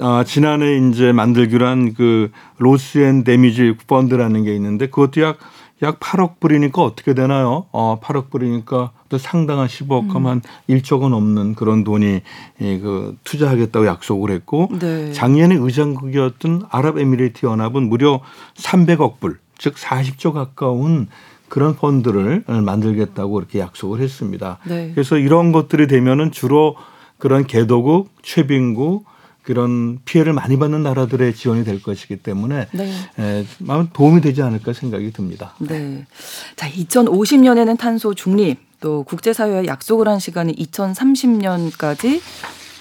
아, 0.00 0.24
지난해 0.26 0.78
이제 0.88 1.12
만들기로 1.12 1.66
한 1.66 1.92
그 1.92 2.30
Loss 2.56 2.98
and 2.98 3.24
Damage 3.24 3.74
펀드라는 3.86 4.42
게 4.44 4.54
있는데 4.54 4.86
그것도 4.86 5.20
약 5.20 5.60
약 5.60 6.00
8억 6.00 6.40
불이니까 6.40 6.82
어떻게 6.82 7.12
되나요? 7.12 7.66
어, 7.72 8.00
8억 8.02 8.30
불이니까 8.30 8.90
또 9.10 9.18
상당한 9.18 9.66
10억 9.66 10.08
하면 10.14 10.40
음. 10.70 10.74
1조가 10.76 11.10
넘는 11.10 11.56
그런 11.56 11.84
돈이 11.84 12.22
예, 12.62 12.78
그 12.78 13.16
투자하겠다고 13.24 13.86
약속을 13.86 14.30
했고 14.30 14.70
네. 14.80 15.12
작년에 15.12 15.56
의장국이었던 15.56 16.62
아랍에미레이트 16.70 17.44
연합은 17.44 17.86
무려 17.90 18.20
300억 18.56 19.20
불, 19.20 19.38
즉 19.58 19.74
40조 19.74 20.32
가까운 20.32 21.08
그런 21.48 21.74
펀드를 21.76 22.44
만들겠다고 22.46 23.38
이렇게 23.38 23.58
약속을 23.58 24.00
했습니다. 24.00 24.58
네. 24.66 24.92
그래서 24.94 25.16
이런 25.16 25.52
것들이 25.52 25.86
되면은 25.86 26.30
주로 26.32 26.76
그런 27.18 27.46
개도국, 27.46 28.10
최빈국 28.22 29.04
그런 29.42 29.98
피해를 30.04 30.34
많이 30.34 30.58
받는 30.58 30.82
나라들의 30.82 31.34
지원이 31.34 31.64
될 31.64 31.82
것이기 31.82 32.16
때문에 32.16 32.68
네. 32.72 32.92
에, 33.18 33.46
도움이 33.94 34.20
되지 34.20 34.42
않을까 34.42 34.74
생각이 34.74 35.10
듭니다. 35.12 35.54
네. 35.58 36.04
자, 36.54 36.68
2050년에는 36.68 37.78
탄소 37.78 38.14
중립 38.14 38.58
또 38.80 39.04
국제사회와 39.04 39.64
약속을 39.64 40.06
한 40.06 40.18
시간이 40.18 40.54
2030년까지 40.54 42.20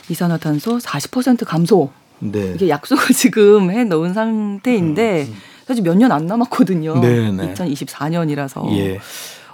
이산화탄소 0.10 0.80
40% 0.80 1.46
감소. 1.46 1.90
네. 2.20 2.54
이게 2.56 2.70
약속을 2.70 3.08
지금 3.16 3.72
해 3.72 3.84
놓은 3.84 4.14
상태인데 4.14 5.24
음, 5.24 5.28
음. 5.32 5.36
사실 5.68 5.84
몇 5.84 5.96
년 5.98 6.12
안 6.12 6.26
남았거든요. 6.26 7.02
네네. 7.02 7.54
2024년이라서. 7.54 8.72
예. 8.78 9.00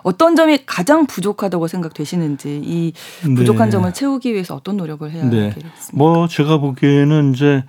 어떤 0.03 0.35
점이 0.35 0.65
가장 0.65 1.05
부족하다고 1.07 1.67
생각되시는지 1.67 2.61
이 2.63 2.93
부족한 3.35 3.67
네. 3.69 3.71
점을 3.71 3.91
채우기 3.93 4.33
위해서 4.33 4.53
어떤 4.55 4.77
노력을 4.77 5.09
해야 5.09 5.23
네. 5.23 5.49
되겠습니까? 5.49 5.73
뭐 5.93 6.27
제가 6.27 6.57
보기에는 6.57 7.33
이제 7.33 7.63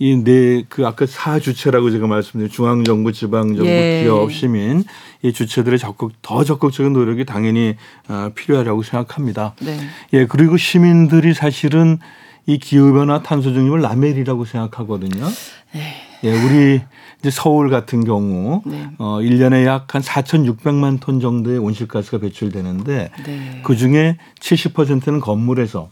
이네그 0.00 0.86
아까 0.86 1.06
사 1.06 1.38
주체라고 1.40 1.90
제가 1.90 2.06
말씀드린 2.06 2.50
중앙 2.50 2.84
정부, 2.84 3.12
지방 3.12 3.54
정부, 3.56 3.66
예. 3.66 4.02
기업, 4.04 4.30
시민 4.32 4.84
이 5.22 5.32
주체들의 5.32 5.78
적극 5.78 6.12
더 6.22 6.44
적극적인 6.44 6.92
노력이 6.92 7.24
당연히 7.24 7.76
어, 8.08 8.30
필요하다고 8.34 8.82
생각합니다. 8.82 9.54
네. 9.60 9.78
예 10.12 10.26
그리고 10.26 10.56
시민들이 10.56 11.32
사실은 11.32 11.98
이 12.46 12.58
기후 12.58 12.92
변화, 12.92 13.22
탄소 13.22 13.52
중립을 13.52 13.80
라멜이라고 13.82 14.44
생각하거든요. 14.44 15.26
네. 15.74 16.07
예, 16.24 16.32
우리 16.32 16.80
이제 17.20 17.30
서울 17.30 17.70
같은 17.70 18.04
경우 18.04 18.62
네. 18.64 18.88
어 18.98 19.18
1년에 19.20 19.64
약 19.64 19.94
한 19.94 20.02
4,600만 20.02 21.00
톤 21.00 21.20
정도의 21.20 21.58
온실가스가 21.58 22.18
배출되는데 22.18 23.10
네. 23.24 23.60
그중에 23.64 24.18
70%는 24.40 25.20
건물에서 25.20 25.88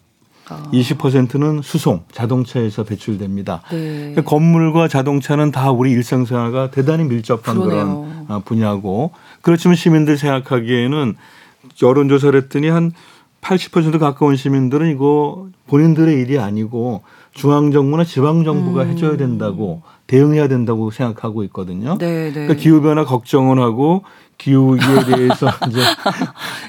아. 0.48 0.62
20%는 0.72 1.60
수송, 1.62 2.04
자동차에서 2.12 2.84
배출됩니다. 2.84 3.62
네. 3.70 3.98
그러니까 3.98 4.22
건물과 4.22 4.86
자동차는 4.88 5.50
다 5.50 5.70
우리 5.72 5.90
일상생활과 5.92 6.70
대단히 6.70 7.04
밀접한 7.04 7.56
그러네요. 7.56 7.84
그런 8.26 8.26
어, 8.28 8.42
분야고 8.44 9.12
그렇지만 9.42 9.74
시민들 9.76 10.16
생각하기에는 10.16 11.16
여론조사를 11.82 12.42
했더니 12.42 12.68
한 12.68 12.92
80% 13.40 13.98
가까운 13.98 14.36
시민들은 14.36 14.90
이거 14.92 15.48
본인들의 15.66 16.14
일이 16.20 16.38
아니고 16.38 17.02
중앙정부나 17.32 18.04
지방정부가 18.04 18.82
음. 18.82 18.88
해줘야 18.90 19.16
된다고 19.16 19.82
대응해야 20.07 20.48
된다고 20.48 20.90
생각하고 20.90 21.42
있거든요. 21.44 21.96
네, 21.98 22.26
네. 22.26 22.32
그러니까 22.32 22.54
기후 22.54 22.80
변화 22.80 23.04
걱정을 23.04 23.61
하고 23.61 24.04
기후 24.38 24.74
위기에 24.74 25.04
대해서 25.16 25.48
이제 25.68 25.80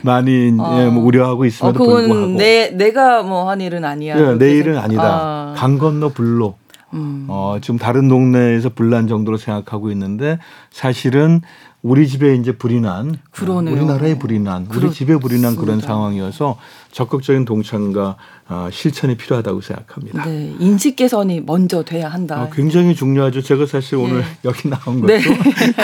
많이 0.03 0.53
어. 0.59 0.79
예, 0.79 0.89
뭐 0.89 1.03
우려하고 1.03 1.45
있음에도 1.45 1.83
어, 1.83 1.87
불구하고 1.87 2.27
내 2.37 2.69
내가 2.71 3.23
뭐 3.23 3.49
한 3.49 3.61
일은 3.61 3.85
아니야. 3.85 4.17
예, 4.19 4.37
내 4.37 4.51
일은 4.51 4.77
아니다. 4.77 5.03
아. 5.03 5.53
강 5.57 5.77
건너 5.77 6.09
불로. 6.09 6.55
음. 6.93 7.25
어, 7.29 7.57
지금 7.61 7.77
다른 7.77 8.07
동네에서 8.07 8.69
불난 8.69 9.07
정도로 9.07 9.37
생각하고 9.37 9.91
있는데 9.91 10.39
사실은 10.71 11.41
우리 11.83 12.07
집에 12.07 12.33
이제 12.35 12.53
불이 12.53 12.81
난 12.81 13.17
그러네요. 13.31 13.75
우리나라에 13.75 14.17
불이 14.17 14.39
난 14.39 14.67
우리 14.73 14.91
집에 14.91 15.17
불이 15.17 15.39
난 15.41 15.55
그런 15.55 15.79
상황이어서 15.79 16.57
적극적인 16.91 17.45
동참과 17.45 18.15
어, 18.49 18.69
실천이 18.71 19.17
필요하다고 19.17 19.59
생각합니다. 19.59 20.25
네, 20.25 20.55
인식 20.59 20.95
개선이 20.95 21.41
먼저 21.41 21.83
돼야 21.83 22.07
한다. 22.07 22.43
어, 22.43 22.49
굉장히 22.49 22.95
중요하죠. 22.95 23.41
제가 23.41 23.65
사실 23.65 23.97
오늘 23.97 24.19
네. 24.19 24.25
여기 24.45 24.69
나온 24.69 25.01
것도 25.01 25.07
네. 25.07 25.21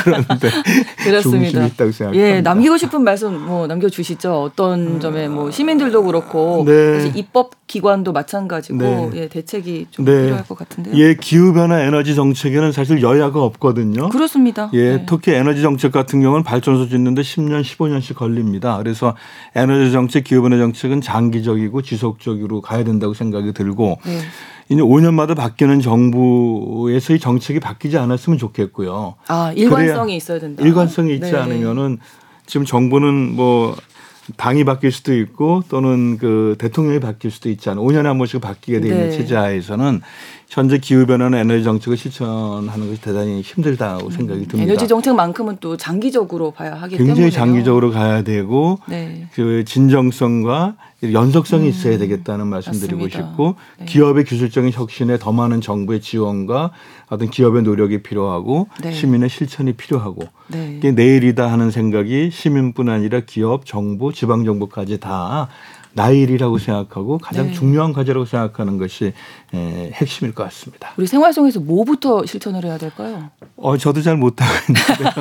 그런데 0.01 0.49
중심이 1.21 1.67
있다고 1.67 1.91
생각합니다. 1.91 2.13
예, 2.15 2.41
남기고 2.41 2.77
싶은 2.77 3.03
말씀 3.03 3.37
뭐 3.37 3.67
남겨 3.67 3.89
주시죠. 3.89 4.43
어떤 4.43 5.01
점에 5.01 5.27
뭐 5.27 5.51
시민들도 5.51 6.03
그렇고 6.03 6.63
네. 6.65 7.11
입법 7.15 7.51
기관도 7.67 8.13
마찬가지고 8.13 8.77
네. 8.77 9.09
예, 9.15 9.27
대책이 9.27 9.87
좀 9.91 10.05
네. 10.05 10.23
필요할 10.23 10.45
것 10.45 10.57
같은데요. 10.57 10.95
예, 10.95 11.15
기후 11.15 11.53
변화 11.53 11.81
에너지 11.81 12.15
정책에는 12.15 12.71
사실 12.71 13.01
여야가 13.01 13.43
없거든요. 13.43 14.07
그렇습니다. 14.07 14.69
예, 14.73 14.97
네. 14.97 15.05
특히 15.05 15.33
에너지 15.33 15.61
정책 15.61 15.91
같은 15.91 16.21
경우는 16.21 16.43
발전소 16.43 16.87
짓는데 16.87 17.23
10년, 17.23 17.61
15년씩 17.61 18.15
걸립니다. 18.15 18.77
그래서 18.77 19.15
에너지 19.55 19.91
정책, 19.91 20.23
기후 20.23 20.41
변화 20.43 20.57
정책은 20.57 21.01
장기적이고 21.01 21.81
지속적으로 21.81 22.52
가야 22.61 22.83
된다고 22.83 23.13
생각이 23.13 23.53
들고 23.53 23.99
네. 24.05 24.19
이제 24.69 24.81
5년마다 24.81 25.35
바뀌는 25.35 25.81
정부에서의 25.81 27.19
정책이 27.19 27.59
바뀌지 27.59 27.97
않았으면 27.97 28.37
좋겠고요. 28.37 29.15
아 29.27 29.51
일관성이 29.55 30.15
있어야 30.15 30.39
된다. 30.39 30.63
일관성이 30.63 31.15
있지 31.15 31.31
네. 31.31 31.37
않으면은 31.37 31.99
지금 32.45 32.65
정부는 32.65 33.35
뭐 33.35 33.75
당이 34.37 34.63
바뀔 34.63 34.91
수도 34.91 35.15
있고 35.15 35.63
또는 35.69 36.17
그 36.17 36.55
대통령이 36.57 36.99
바뀔 36.99 37.31
수도 37.31 37.49
있지 37.49 37.69
않아 37.69 37.81
5년에 37.81 38.03
한 38.03 38.17
번씩 38.17 38.39
바뀌게 38.39 38.79
되는 38.79 39.09
네. 39.09 39.11
체제 39.11 39.35
하에서는 39.35 40.01
현재 40.47 40.77
기후 40.77 41.05
변화나 41.05 41.39
에너지 41.39 41.63
정책을 41.63 41.97
실천하는 41.97 42.89
것이 42.89 43.01
대단히 43.01 43.41
힘들다고 43.41 44.05
음. 44.05 44.11
생각이 44.11 44.47
듭니다. 44.47 44.71
에너지 44.71 44.87
정책만큼은 44.87 45.57
또 45.59 45.77
장기적으로 45.77 46.51
봐야 46.51 46.73
하기 46.75 46.97
굉장히 46.97 47.15
때문에요. 47.15 47.31
장기적으로 47.31 47.91
가야 47.91 48.21
되고 48.21 48.79
네. 48.87 49.27
그 49.33 49.65
진정성과 49.65 50.75
연속성이 51.11 51.65
음. 51.65 51.69
있어야 51.69 51.97
되겠다는 51.97 52.47
말씀드리고 52.47 53.01
맞습니다. 53.01 53.29
싶고 53.29 53.55
네. 53.79 53.85
기업의 53.85 54.23
기술적인 54.25 54.71
혁신에 54.71 55.17
더 55.17 55.31
많은 55.31 55.59
정부의 55.59 56.01
지원과 56.01 56.71
어떤 57.13 57.29
기업의 57.29 57.63
노력이 57.63 58.01
필요하고 58.03 58.67
네. 58.81 58.91
시민의 58.91 59.29
실천이 59.29 59.73
필요하고 59.73 60.23
네. 60.47 60.75
이게 60.77 60.91
내일이다 60.91 61.51
하는 61.51 61.71
생각이 61.71 62.31
시민뿐 62.31 62.89
아니라 62.89 63.21
기업, 63.21 63.65
정부, 63.65 64.11
지방 64.11 64.43
정부까지 64.43 64.99
다 64.99 65.47
나일이라고 65.93 66.57
생각하고 66.57 67.17
가장 67.17 67.47
네. 67.47 67.53
중요한 67.53 67.93
과제라고 67.93 68.25
생각하는 68.25 68.77
것이 68.77 69.13
에, 69.53 69.91
핵심일 69.93 70.33
것 70.33 70.43
같습니다. 70.43 70.91
우리 70.97 71.07
생활 71.07 71.33
속에서 71.33 71.59
뭐부터 71.59 72.25
실천을 72.25 72.63
해야 72.63 72.77
될까요? 72.77 73.29
어, 73.57 73.77
저도 73.77 74.01
잘 74.01 74.17
못하고 74.17 74.51
있는데 74.69 75.03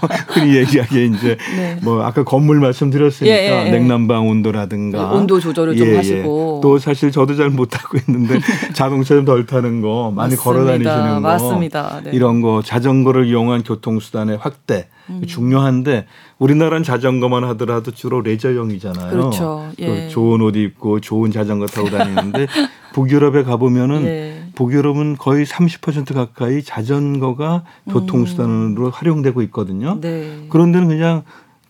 뭐 0.00 0.08
흔히 0.28 0.56
얘기하기에 0.56 1.04
이제 1.06 1.36
네. 1.56 1.78
뭐 1.82 2.02
아까 2.04 2.24
건물 2.24 2.60
말씀드렸으니까 2.60 3.34
예, 3.34 3.40
예, 3.40 3.66
예. 3.66 3.70
냉난방 3.70 4.28
온도라든가 4.28 4.98
네, 5.10 5.16
온도 5.16 5.40
조절을 5.40 5.76
좀 5.76 5.86
예, 5.86 5.92
예. 5.92 5.96
하시고 5.96 6.60
또 6.62 6.78
사실 6.78 7.10
저도 7.10 7.34
잘 7.36 7.50
못하고 7.50 7.98
있는데 8.06 8.38
자동차 8.74 9.14
좀 9.14 9.22
덜 9.24 9.46
타는 9.46 9.80
거 9.82 10.12
많이 10.14 10.34
걸어 10.36 10.64
다니시는 10.64 11.14
거 11.14 11.20
맞습니다. 11.20 12.00
네. 12.04 12.10
이런 12.12 12.40
거 12.40 12.60
자전거를 12.62 13.26
이용한 13.26 13.62
교통수단의 13.62 14.38
확대 14.38 14.88
음. 15.10 15.22
중요한데 15.26 16.06
우리나라는 16.38 16.82
자전거만 16.82 17.44
하더라도 17.44 17.92
주로 17.92 18.20
레저용이잖아요. 18.20 19.10
그렇죠. 19.10 19.41
그 19.76 19.82
예. 19.82 20.08
좋은 20.08 20.40
옷 20.40 20.56
입고 20.56 21.00
좋은 21.00 21.30
자전거 21.30 21.66
타고 21.66 21.90
다니는데 21.90 22.46
북유럽에 22.94 23.42
가보면은 23.42 24.02
예. 24.04 24.42
북유럽은 24.54 25.16
거의 25.16 25.44
30% 25.46 26.14
가까이 26.14 26.62
자전거가 26.62 27.64
교통수단으로 27.90 28.86
음. 28.86 28.90
활용되고 28.92 29.42
있거든요. 29.42 29.98
네. 30.00 30.46
그런 30.50 30.72
데는 30.72 30.88
그냥 30.88 31.22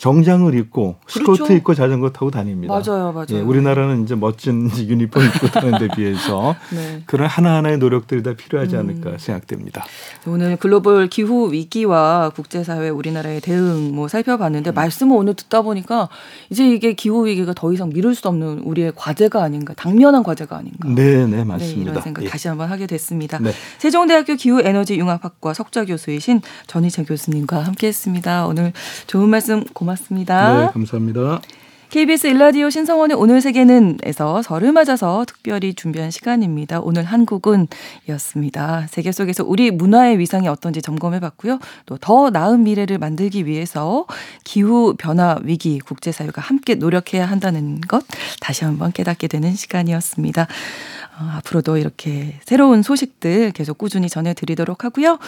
정장을 0.03 0.53
입고 0.57 0.97
그렇죠. 1.07 1.37
스커트 1.37 1.53
입고 1.53 1.75
자전거 1.75 2.11
타고 2.11 2.33
다닙니다. 2.33 2.75
맞아요, 2.75 3.13
맞아요. 3.13 3.27
예, 3.31 3.41
우리나라는 3.41 4.03
이제 4.03 4.17
멋진 4.17 4.69
유니폼 4.77 5.23
입고 5.25 5.47
타는 5.47 5.79
데 5.79 5.87
비해서 5.95 6.57
네. 6.75 7.05
그런 7.07 7.29
하나하나의 7.29 7.79
노력들이 7.79 8.25
다 8.25 8.35
필요하지 8.35 8.77
않을까 8.77 9.11
음. 9.11 9.19
생각됩니다. 9.19 9.85
오늘 10.27 10.57
글로벌 10.57 11.07
기후 11.07 11.53
위기와 11.53 12.33
국제사회 12.35 12.89
우리나라의 12.89 13.41
대응 13.43 13.95
뭐 13.95 14.09
살펴봤는데 14.09 14.71
음. 14.71 14.75
말씀을 14.75 15.17
오늘 15.17 15.35
듣다 15.35 15.63
보니까 15.63 16.09
이제 16.51 16.69
이게 16.69 16.95
기후 16.95 17.25
위기가 17.25 17.53
더 17.55 17.73
이상 17.73 17.91
미룰 17.91 18.17
수 18.17 18.27
없는 18.27 18.59
우리의 18.65 18.95
과제가 18.97 19.41
아닌가, 19.41 19.73
당면한 19.75 20.25
과제가 20.25 20.57
아닌가. 20.57 20.89
네, 20.89 21.29
네 21.29 21.45
맞습니다. 21.45 21.85
네, 21.85 21.91
이런 21.91 22.03
생각 22.03 22.25
예. 22.25 22.29
다시 22.29 22.49
한번 22.49 22.69
하게 22.69 22.89
됐습니다. 22.89 23.39
네. 23.39 23.53
세종대학교 23.79 24.35
기후에너지융합학과 24.35 25.55
석좌 25.55 25.85
교수이신 25.85 26.41
전희철 26.67 27.05
교수님과 27.05 27.61
함께했습니다. 27.61 28.49
오늘 28.49 28.73
좋은 29.07 29.29
말씀 29.29 29.63
고맙습니다. 29.63 29.92
네, 30.67 30.73
감사합니다. 30.73 31.41
KBS 31.91 32.29
일라디오 32.29 32.71
신성원의 32.71 33.19
오늘 33.19 33.43
세계는에서 33.43 34.41
설을 34.41 34.73
맞아서 34.73 35.27
특별히 35.27 35.75
준비한 35.75 36.11
시간입니다. 36.11 36.81
오늘 36.81 37.05
한국은이었습니다. 37.05 38.87
세계 38.89 39.13
속에서 39.13 39.45
우리 39.45 39.71
문화의 39.71 40.19
위상이 40.19 40.49
어떤지 40.49 40.81
점검해 40.81 41.21
봤고요. 41.21 41.59
또 41.85 41.99
더 42.01 42.31
나은 42.31 42.63
미래를 42.65 42.97
만들기 42.97 43.45
위해서 43.45 44.07
기후 44.43 44.95
변화 44.97 45.39
위기 45.43 45.81
국제 45.81 46.13
사회가 46.13 46.41
함께 46.41 46.77
노력해야 46.77 47.27
한다는 47.27 47.83
것 47.83 48.05
다시 48.41 48.65
한번 48.65 48.91
깨닫게 48.93 49.29
되는 49.29 49.55
시간이었습니다. 49.55 50.47
어, 51.23 51.31
앞으로도 51.37 51.77
이렇게 51.77 52.35
새로운 52.45 52.83
소식들 52.83 53.53
계속 53.53 53.79
꾸준히 53.79 54.09
전해드리도록 54.09 54.85
하고요. 54.85 55.19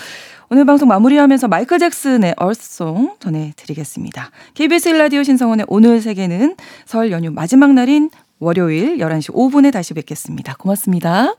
오늘 0.50 0.64
방송 0.64 0.88
마무리하면서 0.88 1.48
마이클 1.48 1.78
잭슨의 1.78 2.34
얼송 2.36 3.16
전해드리겠습니다. 3.20 4.30
KBS 4.54 4.88
일라디오 4.88 5.22
신성원의 5.22 5.66
오늘 5.68 6.00
세계는 6.00 6.56
설 6.84 7.12
연휴 7.12 7.30
마지막 7.30 7.72
날인 7.72 8.10
월요일 8.40 8.98
11시 8.98 9.32
5분에 9.32 9.72
다시 9.72 9.94
뵙겠습니다. 9.94 10.54
고맙습니다. 10.58 11.34